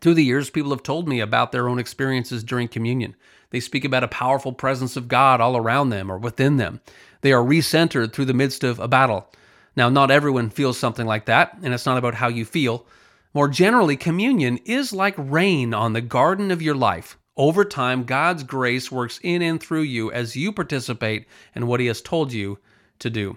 Through 0.00 0.14
the 0.14 0.24
years, 0.24 0.50
people 0.50 0.70
have 0.70 0.82
told 0.82 1.08
me 1.08 1.20
about 1.20 1.50
their 1.50 1.68
own 1.68 1.80
experiences 1.80 2.44
during 2.44 2.68
communion. 2.68 3.16
They 3.50 3.60
speak 3.60 3.84
about 3.84 4.04
a 4.04 4.08
powerful 4.08 4.52
presence 4.52 4.96
of 4.96 5.08
God 5.08 5.40
all 5.40 5.56
around 5.56 5.90
them 5.90 6.10
or 6.10 6.18
within 6.18 6.56
them. 6.56 6.80
They 7.20 7.32
are 7.32 7.42
recentered 7.42 8.12
through 8.12 8.26
the 8.26 8.34
midst 8.34 8.64
of 8.64 8.78
a 8.78 8.88
battle. 8.88 9.30
Now, 9.76 9.88
not 9.88 10.10
everyone 10.10 10.50
feels 10.50 10.78
something 10.78 11.06
like 11.06 11.26
that, 11.26 11.56
and 11.62 11.74
it's 11.74 11.86
not 11.86 11.98
about 11.98 12.14
how 12.14 12.28
you 12.28 12.44
feel. 12.44 12.86
More 13.32 13.48
generally, 13.48 13.96
communion 13.96 14.58
is 14.64 14.92
like 14.92 15.14
rain 15.18 15.74
on 15.74 15.92
the 15.92 16.00
garden 16.00 16.50
of 16.50 16.62
your 16.62 16.76
life. 16.76 17.18
Over 17.36 17.64
time, 17.64 18.04
God's 18.04 18.44
grace 18.44 18.92
works 18.92 19.18
in 19.22 19.42
and 19.42 19.60
through 19.60 19.82
you 19.82 20.12
as 20.12 20.36
you 20.36 20.52
participate 20.52 21.26
in 21.54 21.66
what 21.66 21.80
He 21.80 21.86
has 21.86 22.00
told 22.00 22.32
you 22.32 22.58
to 23.00 23.10
do. 23.10 23.36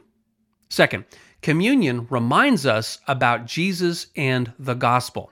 Second, 0.69 1.05
communion 1.41 2.05
reminds 2.11 2.65
us 2.65 2.99
about 3.07 3.47
Jesus 3.47 4.07
and 4.15 4.53
the 4.59 4.75
gospel. 4.75 5.31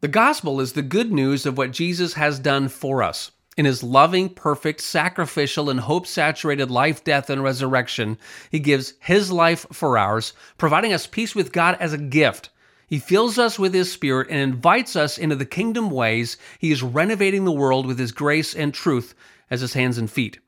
The 0.00 0.08
gospel 0.08 0.60
is 0.60 0.72
the 0.72 0.82
good 0.82 1.12
news 1.12 1.44
of 1.44 1.58
what 1.58 1.70
Jesus 1.70 2.14
has 2.14 2.38
done 2.38 2.68
for 2.68 3.02
us. 3.02 3.30
In 3.56 3.66
his 3.66 3.82
loving, 3.82 4.30
perfect, 4.30 4.80
sacrificial, 4.80 5.68
and 5.68 5.80
hope 5.80 6.06
saturated 6.06 6.70
life, 6.70 7.04
death, 7.04 7.28
and 7.28 7.42
resurrection, 7.42 8.16
he 8.50 8.58
gives 8.58 8.94
his 9.00 9.30
life 9.30 9.66
for 9.70 9.98
ours, 9.98 10.32
providing 10.56 10.92
us 10.94 11.06
peace 11.06 11.34
with 11.34 11.52
God 11.52 11.76
as 11.78 11.92
a 11.92 11.98
gift. 11.98 12.48
He 12.86 12.98
fills 12.98 13.38
us 13.38 13.58
with 13.58 13.74
his 13.74 13.92
spirit 13.92 14.28
and 14.30 14.38
invites 14.38 14.96
us 14.96 15.18
into 15.18 15.36
the 15.36 15.44
kingdom 15.44 15.90
ways. 15.90 16.38
He 16.58 16.72
is 16.72 16.82
renovating 16.82 17.44
the 17.44 17.52
world 17.52 17.86
with 17.86 17.98
his 17.98 18.12
grace 18.12 18.54
and 18.54 18.72
truth 18.72 19.14
as 19.50 19.60
his 19.60 19.74
hands 19.74 19.98
and 19.98 20.10
feet. 20.10 20.38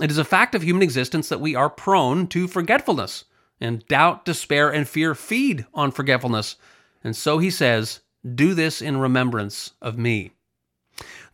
It 0.00 0.10
is 0.10 0.18
a 0.18 0.24
fact 0.24 0.54
of 0.54 0.62
human 0.62 0.82
existence 0.82 1.28
that 1.28 1.40
we 1.40 1.54
are 1.54 1.70
prone 1.70 2.26
to 2.28 2.48
forgetfulness, 2.48 3.24
and 3.60 3.86
doubt, 3.88 4.24
despair, 4.24 4.70
and 4.70 4.88
fear 4.88 5.14
feed 5.14 5.66
on 5.72 5.90
forgetfulness. 5.90 6.56
And 7.04 7.16
so 7.16 7.38
he 7.38 7.50
says, 7.50 8.00
Do 8.34 8.54
this 8.54 8.82
in 8.82 8.96
remembrance 8.98 9.72
of 9.80 9.98
me. 9.98 10.32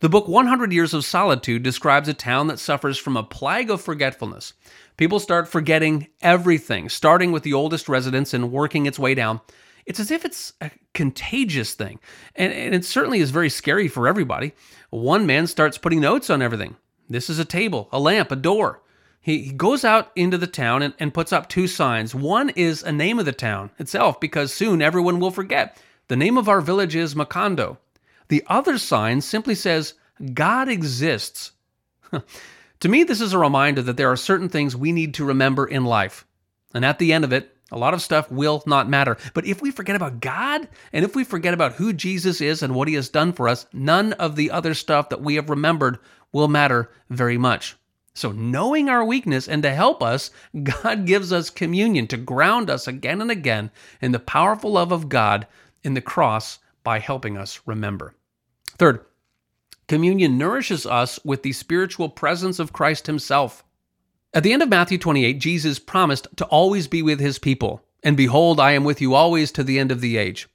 The 0.01 0.07
book 0.07 0.29
100 0.29 0.71
Years 0.71 0.93
of 0.93 1.03
Solitude 1.03 1.61
describes 1.61 2.07
a 2.07 2.13
town 2.13 2.47
that 2.47 2.57
suffers 2.57 2.97
from 2.97 3.17
a 3.17 3.23
plague 3.23 3.69
of 3.69 3.81
forgetfulness. 3.81 4.53
People 4.95 5.19
start 5.19 5.49
forgetting 5.49 6.07
everything, 6.21 6.87
starting 6.87 7.33
with 7.33 7.43
the 7.43 7.51
oldest 7.51 7.89
residents 7.89 8.33
and 8.33 8.49
working 8.49 8.85
its 8.85 8.97
way 8.97 9.13
down. 9.13 9.41
It's 9.85 9.99
as 9.99 10.09
if 10.09 10.23
it's 10.23 10.53
a 10.61 10.71
contagious 10.93 11.73
thing, 11.73 11.99
and, 12.33 12.53
and 12.53 12.73
it 12.73 12.85
certainly 12.85 13.19
is 13.19 13.31
very 13.31 13.49
scary 13.49 13.89
for 13.89 14.07
everybody. 14.07 14.53
One 14.89 15.25
man 15.25 15.47
starts 15.47 15.77
putting 15.77 15.99
notes 15.99 16.29
on 16.29 16.41
everything. 16.41 16.77
This 17.09 17.29
is 17.29 17.37
a 17.37 17.43
table, 17.43 17.89
a 17.91 17.99
lamp, 17.99 18.31
a 18.31 18.37
door. 18.37 18.81
He, 19.19 19.39
he 19.41 19.51
goes 19.51 19.83
out 19.83 20.13
into 20.15 20.37
the 20.37 20.47
town 20.47 20.81
and, 20.81 20.93
and 20.97 21.13
puts 21.13 21.33
up 21.33 21.49
two 21.49 21.67
signs. 21.67 22.15
One 22.15 22.51
is 22.51 22.83
a 22.83 22.93
name 22.93 23.19
of 23.19 23.25
the 23.25 23.33
town 23.33 23.71
itself, 23.77 24.21
because 24.21 24.53
soon 24.53 24.81
everyone 24.81 25.19
will 25.19 25.31
forget. 25.31 25.77
The 26.07 26.15
name 26.15 26.37
of 26.37 26.47
our 26.47 26.61
village 26.61 26.95
is 26.95 27.15
Macondo. 27.15 27.79
The 28.29 28.43
other 28.47 28.77
sign 28.77 29.21
simply 29.21 29.55
says, 29.55 29.95
God 30.33 30.69
exists. 30.69 31.51
to 32.79 32.89
me, 32.89 33.03
this 33.03 33.21
is 33.21 33.33
a 33.33 33.39
reminder 33.39 33.81
that 33.81 33.97
there 33.97 34.11
are 34.11 34.17
certain 34.17 34.49
things 34.49 34.75
we 34.75 34.91
need 34.91 35.15
to 35.15 35.25
remember 35.25 35.65
in 35.65 35.83
life. 35.83 36.25
And 36.73 36.85
at 36.85 36.99
the 36.99 37.11
end 37.11 37.23
of 37.23 37.33
it, 37.33 37.55
a 37.71 37.77
lot 37.77 37.93
of 37.93 38.01
stuff 38.01 38.31
will 38.31 38.63
not 38.65 38.89
matter. 38.89 39.17
But 39.33 39.45
if 39.45 39.61
we 39.61 39.71
forget 39.71 39.95
about 39.95 40.19
God 40.19 40.67
and 40.93 41.05
if 41.05 41.15
we 41.15 41.23
forget 41.23 41.53
about 41.53 41.73
who 41.73 41.93
Jesus 41.93 42.41
is 42.41 42.63
and 42.63 42.73
what 42.73 42.87
he 42.87 42.95
has 42.95 43.09
done 43.09 43.33
for 43.33 43.47
us, 43.47 43.65
none 43.73 44.13
of 44.13 44.35
the 44.35 44.51
other 44.51 44.73
stuff 44.73 45.09
that 45.09 45.21
we 45.21 45.35
have 45.35 45.49
remembered 45.49 45.99
will 46.31 46.47
matter 46.47 46.91
very 47.09 47.37
much. 47.37 47.75
So, 48.15 48.31
knowing 48.31 48.89
our 48.89 49.05
weakness 49.05 49.47
and 49.47 49.63
to 49.63 49.71
help 49.71 50.03
us, 50.03 50.31
God 50.63 51.05
gives 51.05 51.31
us 51.31 51.49
communion 51.49 52.07
to 52.07 52.17
ground 52.17 52.69
us 52.69 52.87
again 52.87 53.21
and 53.21 53.31
again 53.31 53.71
in 54.01 54.11
the 54.11 54.19
powerful 54.19 54.73
love 54.73 54.91
of 54.91 55.09
God 55.09 55.47
in 55.83 55.93
the 55.93 56.01
cross 56.01 56.59
by 56.83 56.99
helping 56.99 57.37
us 57.37 57.61
remember. 57.65 58.13
Third, 58.79 59.05
communion 59.87 60.37
nourishes 60.37 60.85
us 60.85 61.19
with 61.25 61.43
the 61.43 61.51
spiritual 61.51 62.09
presence 62.09 62.59
of 62.59 62.73
Christ 62.73 63.07
Himself. 63.07 63.63
At 64.33 64.43
the 64.43 64.53
end 64.53 64.63
of 64.63 64.69
Matthew 64.69 64.97
28, 64.97 65.39
Jesus 65.39 65.79
promised 65.79 66.27
to 66.37 66.45
always 66.45 66.87
be 66.87 67.01
with 67.01 67.19
His 67.19 67.39
people. 67.39 67.83
And 68.03 68.15
behold, 68.15 68.59
I 68.59 68.71
am 68.71 68.85
with 68.85 69.01
you 69.01 69.13
always 69.13 69.51
to 69.51 69.63
the 69.63 69.77
end 69.77 69.91
of 69.91 69.99
the 69.99 70.17
age. 70.17 70.47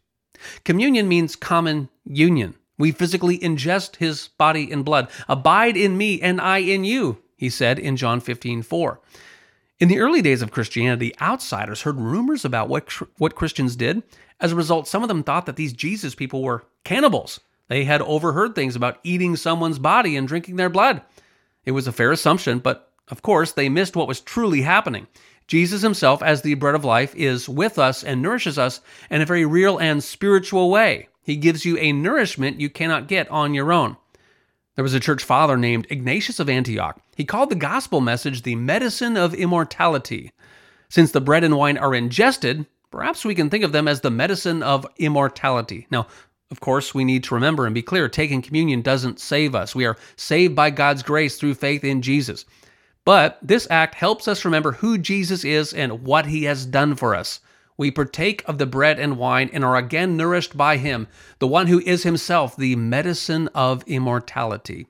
Communion 0.64 1.06
means 1.06 1.36
common 1.36 1.90
union. 2.04 2.54
We 2.78 2.92
physically 2.92 3.38
ingest 3.38 3.96
his 3.96 4.28
body 4.28 4.72
and 4.72 4.84
blood. 4.84 5.08
Abide 5.28 5.76
in 5.76 5.96
me 5.96 6.20
and 6.20 6.40
I 6.40 6.58
in 6.58 6.84
you, 6.84 7.18
he 7.36 7.48
said 7.48 7.78
in 7.78 7.96
John 7.96 8.20
15, 8.20 8.62
4. 8.62 9.00
In 9.78 9.88
the 9.88 10.00
early 10.00 10.22
days 10.22 10.42
of 10.42 10.50
Christianity, 10.50 11.14
outsiders 11.20 11.82
heard 11.82 12.00
rumors 12.00 12.44
about 12.44 12.68
what, 12.68 12.90
what 13.18 13.36
Christians 13.36 13.76
did. 13.76 14.02
As 14.40 14.52
a 14.52 14.56
result, 14.56 14.88
some 14.88 15.02
of 15.02 15.08
them 15.08 15.22
thought 15.22 15.46
that 15.46 15.56
these 15.56 15.72
Jesus 15.72 16.14
people 16.14 16.42
were 16.42 16.64
cannibals. 16.84 17.40
They 17.68 17.84
had 17.84 18.02
overheard 18.02 18.54
things 18.54 18.76
about 18.76 18.98
eating 19.02 19.36
someone's 19.36 19.78
body 19.78 20.16
and 20.16 20.28
drinking 20.28 20.56
their 20.56 20.68
blood. 20.68 21.02
It 21.64 21.72
was 21.72 21.86
a 21.86 21.92
fair 21.92 22.12
assumption, 22.12 22.58
but 22.58 22.92
of 23.08 23.22
course, 23.22 23.52
they 23.52 23.68
missed 23.68 23.96
what 23.96 24.08
was 24.08 24.20
truly 24.20 24.62
happening. 24.62 25.06
Jesus 25.46 25.82
himself, 25.82 26.22
as 26.22 26.42
the 26.42 26.54
bread 26.54 26.74
of 26.74 26.84
life, 26.84 27.14
is 27.14 27.48
with 27.48 27.78
us 27.78 28.02
and 28.02 28.22
nourishes 28.22 28.58
us 28.58 28.80
in 29.10 29.20
a 29.20 29.26
very 29.26 29.44
real 29.44 29.78
and 29.78 30.02
spiritual 30.02 30.70
way. 30.70 31.08
He 31.22 31.36
gives 31.36 31.64
you 31.64 31.76
a 31.78 31.92
nourishment 31.92 32.60
you 32.60 32.70
cannot 32.70 33.08
get 33.08 33.30
on 33.30 33.54
your 33.54 33.72
own. 33.72 33.96
There 34.74 34.82
was 34.82 34.94
a 34.94 35.00
church 35.00 35.22
father 35.22 35.56
named 35.56 35.86
Ignatius 35.88 36.40
of 36.40 36.48
Antioch. 36.48 37.00
He 37.14 37.24
called 37.24 37.50
the 37.50 37.56
gospel 37.56 38.00
message 38.00 38.42
the 38.42 38.56
medicine 38.56 39.16
of 39.16 39.34
immortality. 39.34 40.32
Since 40.88 41.12
the 41.12 41.20
bread 41.20 41.44
and 41.44 41.56
wine 41.56 41.78
are 41.78 41.94
ingested, 41.94 42.66
perhaps 42.90 43.24
we 43.24 43.34
can 43.34 43.50
think 43.50 43.64
of 43.64 43.72
them 43.72 43.86
as 43.86 44.00
the 44.00 44.10
medicine 44.10 44.62
of 44.62 44.86
immortality. 44.96 45.86
Now, 45.90 46.08
of 46.50 46.60
course, 46.60 46.94
we 46.94 47.04
need 47.04 47.24
to 47.24 47.34
remember 47.34 47.66
and 47.66 47.74
be 47.74 47.82
clear 47.82 48.08
taking 48.08 48.42
communion 48.42 48.82
doesn't 48.82 49.20
save 49.20 49.54
us. 49.54 49.74
We 49.74 49.86
are 49.86 49.96
saved 50.16 50.54
by 50.54 50.70
God's 50.70 51.02
grace 51.02 51.36
through 51.38 51.54
faith 51.54 51.84
in 51.84 52.02
Jesus. 52.02 52.44
But 53.04 53.38
this 53.42 53.66
act 53.70 53.94
helps 53.94 54.28
us 54.28 54.44
remember 54.44 54.72
who 54.72 54.98
Jesus 54.98 55.44
is 55.44 55.72
and 55.72 56.04
what 56.04 56.26
he 56.26 56.44
has 56.44 56.64
done 56.64 56.94
for 56.94 57.14
us 57.14 57.40
we 57.76 57.90
partake 57.90 58.44
of 58.46 58.58
the 58.58 58.66
bread 58.66 58.98
and 58.98 59.18
wine 59.18 59.50
and 59.52 59.64
are 59.64 59.76
again 59.76 60.16
nourished 60.16 60.56
by 60.56 60.76
him, 60.76 61.08
the 61.38 61.46
one 61.46 61.66
who 61.66 61.80
is 61.80 62.04
himself 62.04 62.56
the 62.56 62.76
medicine 62.76 63.48
of 63.48 63.82
immortality. 63.86 64.86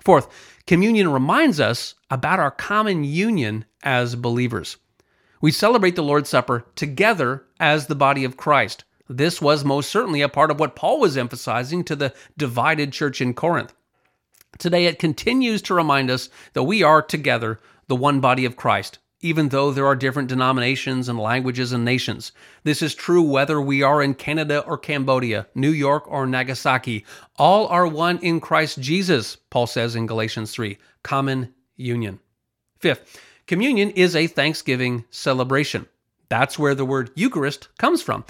Fourth, 0.00 0.28
communion 0.66 1.12
reminds 1.12 1.60
us 1.60 1.94
about 2.10 2.40
our 2.40 2.50
common 2.50 3.04
union 3.04 3.64
as 3.82 4.16
believers. 4.16 4.76
We 5.40 5.52
celebrate 5.52 5.94
the 5.96 6.02
Lord's 6.02 6.28
Supper 6.28 6.64
together 6.74 7.44
as 7.60 7.86
the 7.86 7.94
body 7.94 8.24
of 8.24 8.36
Christ. 8.36 8.84
This 9.08 9.40
was 9.40 9.64
most 9.64 9.90
certainly 9.90 10.20
a 10.20 10.28
part 10.28 10.50
of 10.50 10.58
what 10.58 10.76
Paul 10.76 11.00
was 11.00 11.16
emphasizing 11.16 11.84
to 11.84 11.96
the 11.96 12.12
divided 12.36 12.92
church 12.92 13.20
in 13.20 13.34
Corinth. 13.34 13.72
Today, 14.58 14.86
it 14.86 14.98
continues 14.98 15.62
to 15.62 15.74
remind 15.74 16.10
us 16.10 16.30
that 16.54 16.62
we 16.62 16.82
are 16.82 17.02
together 17.02 17.60
the 17.88 17.96
one 17.96 18.20
body 18.20 18.44
of 18.44 18.56
Christ, 18.56 18.98
even 19.20 19.50
though 19.50 19.70
there 19.70 19.86
are 19.86 19.94
different 19.94 20.28
denominations 20.28 21.08
and 21.08 21.18
languages 21.18 21.72
and 21.72 21.84
nations. 21.84 22.32
This 22.64 22.82
is 22.82 22.94
true 22.94 23.22
whether 23.22 23.60
we 23.60 23.82
are 23.82 24.02
in 24.02 24.14
Canada 24.14 24.60
or 24.60 24.78
Cambodia, 24.78 25.46
New 25.54 25.70
York 25.70 26.10
or 26.10 26.26
Nagasaki. 26.26 27.04
All 27.36 27.66
are 27.68 27.86
one 27.86 28.18
in 28.18 28.40
Christ 28.40 28.80
Jesus, 28.80 29.36
Paul 29.50 29.66
says 29.66 29.94
in 29.94 30.06
Galatians 30.06 30.52
3. 30.52 30.78
Common 31.02 31.54
union. 31.76 32.18
Fifth, 32.78 33.20
communion 33.46 33.90
is 33.90 34.16
a 34.16 34.26
Thanksgiving 34.26 35.04
celebration. 35.10 35.86
That's 36.28 36.58
where 36.58 36.74
the 36.74 36.84
word 36.84 37.10
Eucharist 37.14 37.68
comes 37.78 38.02
from. 38.02 38.24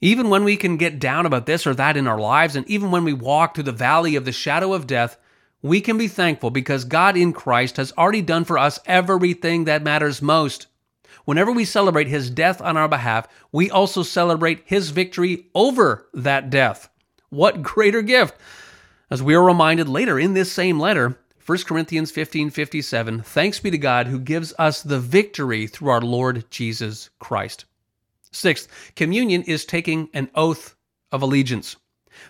Even 0.00 0.28
when 0.28 0.44
we 0.44 0.56
can 0.56 0.76
get 0.76 0.98
down 0.98 1.24
about 1.24 1.46
this 1.46 1.66
or 1.66 1.74
that 1.74 1.96
in 1.96 2.06
our 2.06 2.20
lives, 2.20 2.54
and 2.54 2.68
even 2.68 2.90
when 2.90 3.04
we 3.04 3.12
walk 3.12 3.54
through 3.54 3.64
the 3.64 3.72
valley 3.72 4.14
of 4.14 4.24
the 4.24 4.32
shadow 4.32 4.72
of 4.74 4.86
death, 4.86 5.16
we 5.62 5.80
can 5.80 5.96
be 5.96 6.06
thankful 6.06 6.50
because 6.50 6.84
God 6.84 7.16
in 7.16 7.32
Christ 7.32 7.78
has 7.78 7.92
already 7.96 8.22
done 8.22 8.44
for 8.44 8.58
us 8.58 8.78
everything 8.84 9.64
that 9.64 9.82
matters 9.82 10.20
most. 10.20 10.66
Whenever 11.24 11.50
we 11.50 11.64
celebrate 11.64 12.08
his 12.08 12.30
death 12.30 12.60
on 12.60 12.76
our 12.76 12.88
behalf, 12.88 13.26
we 13.50 13.70
also 13.70 14.02
celebrate 14.02 14.62
his 14.66 14.90
victory 14.90 15.46
over 15.54 16.06
that 16.12 16.50
death. 16.50 16.88
What 17.30 17.62
greater 17.62 18.02
gift! 18.02 18.36
As 19.10 19.22
we 19.22 19.34
are 19.34 19.44
reminded 19.44 19.88
later 19.88 20.18
in 20.18 20.34
this 20.34 20.52
same 20.52 20.78
letter, 20.78 21.18
1 21.44 21.58
Corinthians 21.58 22.10
15 22.10 22.50
57, 22.50 23.22
thanks 23.22 23.60
be 23.60 23.70
to 23.70 23.78
God 23.78 24.08
who 24.08 24.20
gives 24.20 24.52
us 24.58 24.82
the 24.82 25.00
victory 25.00 25.66
through 25.66 25.88
our 25.88 26.00
Lord 26.00 26.44
Jesus 26.50 27.10
Christ. 27.18 27.64
Sixth, 28.36 28.68
communion 28.94 29.42
is 29.42 29.64
taking 29.64 30.10
an 30.12 30.30
oath 30.34 30.76
of 31.10 31.22
allegiance. 31.22 31.76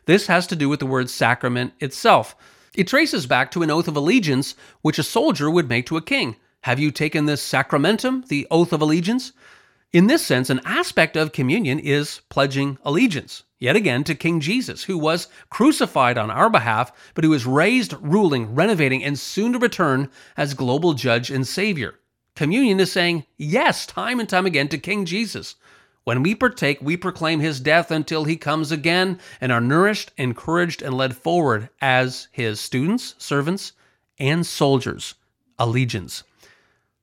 This 0.05 0.29
has 0.29 0.47
to 0.47 0.57
do 0.57 0.69
with 0.69 0.79
the 0.79 0.87
word 0.87 1.11
sacrament 1.11 1.73
itself. 1.81 2.37
It 2.75 2.87
traces 2.87 3.27
back 3.27 3.51
to 3.51 3.63
an 3.63 3.71
oath 3.71 3.89
of 3.89 3.97
allegiance 3.97 4.55
which 4.83 4.99
a 4.99 5.03
soldier 5.03 5.51
would 5.51 5.69
make 5.69 5.85
to 5.87 5.97
a 5.97 6.03
king. 6.03 6.37
Have 6.63 6.79
you 6.79 6.91
taken 6.91 7.27
this 7.27 7.43
sacramentum, 7.43 8.29
the 8.29 8.47
oath 8.51 8.73
of 8.73 8.81
allegiance? 8.81 9.33
In 9.93 10.07
this 10.07 10.25
sense, 10.25 10.49
an 10.49 10.61
aspect 10.65 11.17
of 11.17 11.33
communion 11.33 11.79
is 11.79 12.21
pledging 12.29 12.79
allegiance, 12.85 13.43
yet 13.59 13.75
again 13.77 14.05
to 14.05 14.15
King 14.15 14.41
Jesus, 14.41 14.85
who 14.85 14.99
was 14.99 15.29
crucified 15.51 16.19
on 16.19 16.31
our 16.31 16.51
behalf, 16.51 16.93
but 17.15 17.25
who 17.25 17.33
is 17.33 17.47
raised, 17.47 17.95
ruling, 18.01 18.55
renovating, 18.55 19.03
and 19.03 19.19
soon 19.19 19.53
to 19.55 19.59
return 19.59 20.11
as 20.37 20.55
global 20.55 20.95
judge 20.95 21.31
and 21.31 21.47
savior. 21.47 21.99
Communion 22.35 22.79
is 22.79 22.93
saying 22.93 23.25
yes 23.39 23.87
time 23.87 24.21
and 24.21 24.29
time 24.29 24.45
again 24.45 24.69
to 24.69 24.79
King 24.79 25.07
Jesus, 25.07 25.57
when 26.07 26.23
we 26.23 26.37
partake, 26.37 26.79
we 26.81 26.97
proclaim 26.97 27.41
his 27.41 27.59
death 27.59 27.91
until 27.91 28.23
he 28.23 28.37
comes 28.37 28.71
again 28.71 29.19
and 29.41 29.51
are 29.51 29.61
nourished, 29.61 30.13
encouraged, 30.17 30.81
and 30.81 30.95
led 30.95 31.17
forward 31.17 31.69
as 31.81 32.29
his 32.31 32.61
students, 32.61 33.17
servants, 33.19 33.73
and 34.17 34.47
soldiers. 34.47 35.17
Allegiance. 35.59 36.23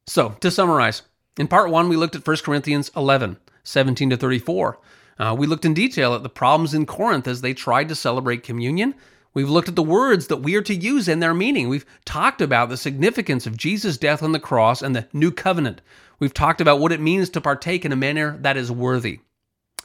So, 0.08 0.38
to 0.40 0.50
summarize, 0.50 1.02
in 1.38 1.50
part 1.50 1.70
one, 1.70 1.90
we 1.90 1.98
looked 1.98 2.16
at 2.16 2.26
1 2.26 2.38
Corinthians 2.46 2.92
11, 2.96 3.36
17 3.66 4.12
to 4.12 4.16
34. 4.16 4.80
Uh, 5.20 5.36
we 5.38 5.48
looked 5.48 5.66
in 5.66 5.74
detail 5.74 6.14
at 6.14 6.24
the 6.24 6.30
problems 6.30 6.74
in 6.74 6.86
Corinth 6.86 7.28
as 7.28 7.42
they 7.42 7.54
tried 7.54 7.90
to 7.90 7.96
celebrate 7.96 8.42
communion. 8.42 8.96
We've 9.34 9.50
looked 9.50 9.68
at 9.68 9.76
the 9.76 9.84
words 9.84 10.28
that 10.28 10.38
we 10.38 10.56
are 10.56 10.62
to 10.62 10.74
use 10.74 11.10
and 11.10 11.22
their 11.22 11.34
meaning. 11.34 11.68
We've 11.68 11.86
talked 12.06 12.40
about 12.40 12.70
the 12.70 12.78
significance 12.78 13.46
of 13.46 13.58
Jesus' 13.58 13.98
death 13.98 14.24
on 14.24 14.32
the 14.32 14.40
cross 14.40 14.82
and 14.82 14.96
the 14.96 15.10
new 15.12 15.30
covenant. 15.30 15.82
We've 16.20 16.34
talked 16.34 16.62
about 16.62 16.80
what 16.80 16.92
it 16.92 17.02
means 17.02 17.30
to 17.32 17.42
partake 17.42 17.86
in 17.86 17.92
a 17.92 17.98
manner 17.98 18.38
that 18.42 18.58
is 18.58 18.72
worthy. 18.72 19.20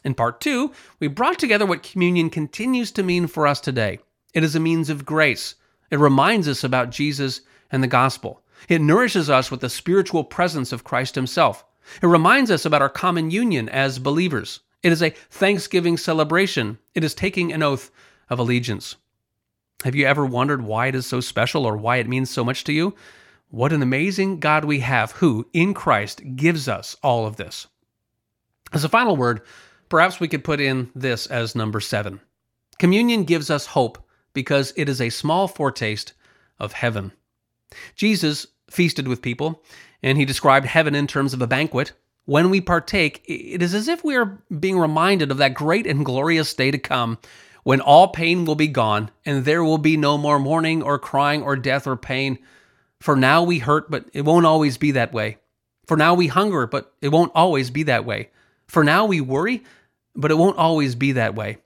In 0.04 0.14
part 0.14 0.40
two, 0.40 0.72
we 1.00 1.08
brought 1.08 1.38
together 1.38 1.66
what 1.66 1.82
communion 1.82 2.30
continues 2.30 2.90
to 2.92 3.02
mean 3.02 3.26
for 3.26 3.46
us 3.46 3.60
today. 3.60 3.98
It 4.34 4.44
is 4.44 4.54
a 4.54 4.60
means 4.60 4.90
of 4.90 5.04
grace. 5.04 5.54
It 5.90 5.98
reminds 5.98 6.48
us 6.48 6.62
about 6.62 6.90
Jesus 6.90 7.40
and 7.70 7.82
the 7.82 7.88
gospel. 7.88 8.42
It 8.68 8.80
nourishes 8.80 9.30
us 9.30 9.50
with 9.50 9.60
the 9.60 9.70
spiritual 9.70 10.24
presence 10.24 10.72
of 10.72 10.84
Christ 10.84 11.14
Himself. 11.14 11.64
It 12.02 12.06
reminds 12.06 12.50
us 12.50 12.64
about 12.64 12.82
our 12.82 12.88
common 12.88 13.30
union 13.30 13.68
as 13.68 13.98
believers. 13.98 14.60
It 14.82 14.92
is 14.92 15.02
a 15.02 15.10
thanksgiving 15.30 15.96
celebration. 15.96 16.78
It 16.94 17.02
is 17.02 17.14
taking 17.14 17.52
an 17.52 17.62
oath 17.62 17.90
of 18.28 18.38
allegiance. 18.38 18.96
Have 19.84 19.94
you 19.94 20.06
ever 20.06 20.26
wondered 20.26 20.62
why 20.62 20.88
it 20.88 20.94
is 20.94 21.06
so 21.06 21.20
special 21.20 21.64
or 21.64 21.76
why 21.76 21.96
it 21.96 22.08
means 22.08 22.30
so 22.30 22.44
much 22.44 22.64
to 22.64 22.72
you? 22.72 22.94
What 23.50 23.72
an 23.72 23.82
amazing 23.82 24.40
God 24.40 24.64
we 24.64 24.80
have 24.80 25.12
who, 25.12 25.48
in 25.52 25.74
Christ, 25.74 26.22
gives 26.36 26.68
us 26.68 26.96
all 27.02 27.26
of 27.26 27.36
this. 27.36 27.66
As 28.72 28.84
a 28.84 28.88
final 28.88 29.16
word, 29.16 29.40
Perhaps 29.88 30.20
we 30.20 30.28
could 30.28 30.44
put 30.44 30.60
in 30.60 30.90
this 30.94 31.26
as 31.26 31.54
number 31.54 31.80
seven. 31.80 32.20
Communion 32.78 33.24
gives 33.24 33.50
us 33.50 33.66
hope 33.66 33.98
because 34.34 34.72
it 34.76 34.88
is 34.88 35.00
a 35.00 35.10
small 35.10 35.48
foretaste 35.48 36.12
of 36.58 36.72
heaven. 36.74 37.12
Jesus 37.94 38.46
feasted 38.70 39.08
with 39.08 39.22
people, 39.22 39.62
and 40.02 40.18
he 40.18 40.24
described 40.24 40.66
heaven 40.66 40.94
in 40.94 41.06
terms 41.06 41.32
of 41.32 41.42
a 41.42 41.46
banquet. 41.46 41.92
When 42.26 42.50
we 42.50 42.60
partake, 42.60 43.24
it 43.26 43.62
is 43.62 43.72
as 43.72 43.88
if 43.88 44.04
we 44.04 44.14
are 44.16 44.38
being 44.60 44.78
reminded 44.78 45.30
of 45.30 45.38
that 45.38 45.54
great 45.54 45.86
and 45.86 46.04
glorious 46.04 46.52
day 46.52 46.70
to 46.70 46.78
come 46.78 47.18
when 47.64 47.80
all 47.80 48.08
pain 48.08 48.44
will 48.44 48.54
be 48.54 48.68
gone 48.68 49.10
and 49.24 49.44
there 49.44 49.64
will 49.64 49.78
be 49.78 49.96
no 49.96 50.18
more 50.18 50.38
mourning 50.38 50.82
or 50.82 50.98
crying 50.98 51.42
or 51.42 51.56
death 51.56 51.86
or 51.86 51.96
pain. 51.96 52.38
For 53.00 53.16
now 53.16 53.42
we 53.42 53.58
hurt, 53.58 53.90
but 53.90 54.06
it 54.12 54.22
won't 54.22 54.46
always 54.46 54.76
be 54.76 54.92
that 54.92 55.12
way. 55.12 55.38
For 55.86 55.96
now 55.96 56.14
we 56.14 56.26
hunger, 56.26 56.66
but 56.66 56.92
it 57.00 57.08
won't 57.08 57.32
always 57.34 57.70
be 57.70 57.84
that 57.84 58.04
way. 58.04 58.30
For 58.66 58.84
now 58.84 59.06
we 59.06 59.20
worry, 59.20 59.64
but 60.14 60.30
it 60.30 60.36
won't 60.36 60.58
always 60.58 60.94
be 60.94 61.12
that 61.12 61.34
way. 61.34 61.58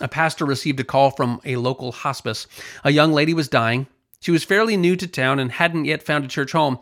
A 0.00 0.08
pastor 0.08 0.44
received 0.44 0.80
a 0.80 0.84
call 0.84 1.10
from 1.10 1.40
a 1.44 1.56
local 1.56 1.92
hospice. 1.92 2.46
A 2.84 2.90
young 2.90 3.12
lady 3.12 3.34
was 3.34 3.48
dying. 3.48 3.86
She 4.20 4.30
was 4.30 4.44
fairly 4.44 4.76
new 4.76 4.96
to 4.96 5.06
town 5.06 5.38
and 5.38 5.52
hadn't 5.52 5.84
yet 5.84 6.02
found 6.02 6.24
a 6.24 6.28
church 6.28 6.52
home. 6.52 6.78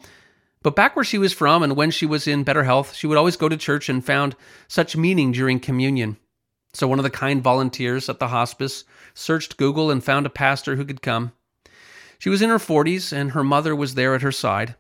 But 0.63 0.77
back 0.77 0.95
where 0.95 1.05
she 1.05 1.19
was 1.19 1.33
from 1.33 1.63
and 1.63 1.77
when 1.77 1.91
she 1.91 2.07
was 2.07 2.29
in 2.29 2.45
better 2.45 2.65
health, 2.65 2.95
she 2.95 3.07
would 3.07 3.19
always 3.19 3.37
go 3.37 3.49
to 3.49 3.57
church 3.57 3.89
and 3.89 4.05
found 4.05 4.37
such 4.69 4.97
meaning 4.97 5.33
during 5.33 5.59
communion. 5.61 6.17
So 6.73 6.89
one 6.89 6.99
of 6.99 7.03
the 7.03 7.11
kind 7.11 7.43
volunteers 7.43 8.09
at 8.09 8.19
the 8.19 8.29
hospice 8.29 8.85
searched 9.13 9.57
Google 9.57 9.91
and 9.91 10.03
found 10.03 10.25
a 10.25 10.31
pastor 10.31 10.77
who 10.77 10.85
could 10.85 11.03
come. 11.03 11.33
She 12.23 12.31
was 12.31 12.41
in 12.41 12.51
her 12.51 12.59
40s 12.59 13.13
and 13.13 13.33
her 13.33 13.43
mother 13.43 13.75
was 13.75 13.97
there 13.97 14.15
at 14.15 14.23
her 14.23 14.31
side. 14.31 14.77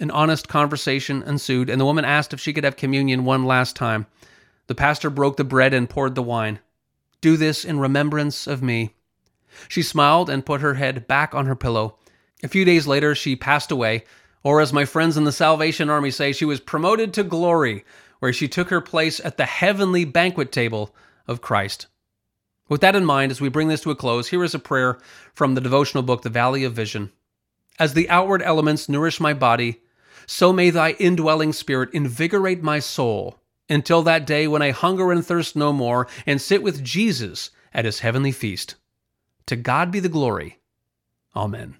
An 0.00 0.10
honest 0.10 0.48
conversation 0.48 1.22
ensued, 1.22 1.70
and 1.70 1.80
the 1.80 1.84
woman 1.84 2.04
asked 2.04 2.32
if 2.32 2.40
she 2.40 2.52
could 2.52 2.64
have 2.64 2.74
communion 2.74 3.24
one 3.24 3.44
last 3.44 3.76
time. 3.76 4.06
The 4.66 4.74
pastor 4.74 5.08
broke 5.08 5.36
the 5.36 5.44
bread 5.44 5.72
and 5.72 5.88
poured 5.88 6.16
the 6.16 6.22
wine. 6.24 6.58
Do 7.20 7.36
this 7.36 7.64
in 7.64 7.78
remembrance 7.78 8.48
of 8.48 8.60
me. 8.60 8.96
She 9.68 9.82
smiled 9.82 10.28
and 10.28 10.44
put 10.44 10.62
her 10.62 10.74
head 10.74 11.06
back 11.06 11.32
on 11.32 11.46
her 11.46 11.54
pillow. 11.54 11.96
A 12.42 12.48
few 12.48 12.64
days 12.64 12.88
later, 12.88 13.14
she 13.14 13.36
passed 13.36 13.70
away, 13.70 14.02
or 14.42 14.60
as 14.60 14.72
my 14.72 14.84
friends 14.84 15.16
in 15.16 15.22
the 15.22 15.30
Salvation 15.30 15.88
Army 15.88 16.10
say, 16.10 16.32
she 16.32 16.44
was 16.44 16.58
promoted 16.58 17.14
to 17.14 17.22
glory, 17.22 17.84
where 18.18 18.32
she 18.32 18.48
took 18.48 18.68
her 18.70 18.80
place 18.80 19.20
at 19.20 19.36
the 19.36 19.46
heavenly 19.46 20.04
banquet 20.04 20.50
table 20.50 20.92
of 21.28 21.40
Christ. 21.40 21.86
With 22.70 22.80
that 22.82 22.96
in 22.96 23.04
mind, 23.04 23.32
as 23.32 23.40
we 23.40 23.48
bring 23.48 23.66
this 23.66 23.82
to 23.82 23.90
a 23.90 23.96
close, 23.96 24.28
here 24.28 24.44
is 24.44 24.54
a 24.54 24.60
prayer 24.60 24.98
from 25.34 25.54
the 25.54 25.60
devotional 25.60 26.04
book, 26.04 26.22
The 26.22 26.30
Valley 26.30 26.62
of 26.62 26.72
Vision. 26.72 27.10
As 27.80 27.94
the 27.94 28.08
outward 28.08 28.42
elements 28.42 28.88
nourish 28.88 29.18
my 29.18 29.34
body, 29.34 29.82
so 30.24 30.52
may 30.52 30.70
thy 30.70 30.92
indwelling 30.92 31.52
spirit 31.52 31.90
invigorate 31.92 32.62
my 32.62 32.78
soul 32.78 33.40
until 33.68 34.02
that 34.04 34.24
day 34.24 34.46
when 34.46 34.62
I 34.62 34.70
hunger 34.70 35.10
and 35.10 35.26
thirst 35.26 35.56
no 35.56 35.72
more 35.72 36.06
and 36.26 36.40
sit 36.40 36.62
with 36.62 36.84
Jesus 36.84 37.50
at 37.74 37.84
his 37.84 38.00
heavenly 38.00 38.32
feast. 38.32 38.76
To 39.46 39.56
God 39.56 39.90
be 39.90 39.98
the 39.98 40.08
glory. 40.08 40.60
Amen. 41.34 41.79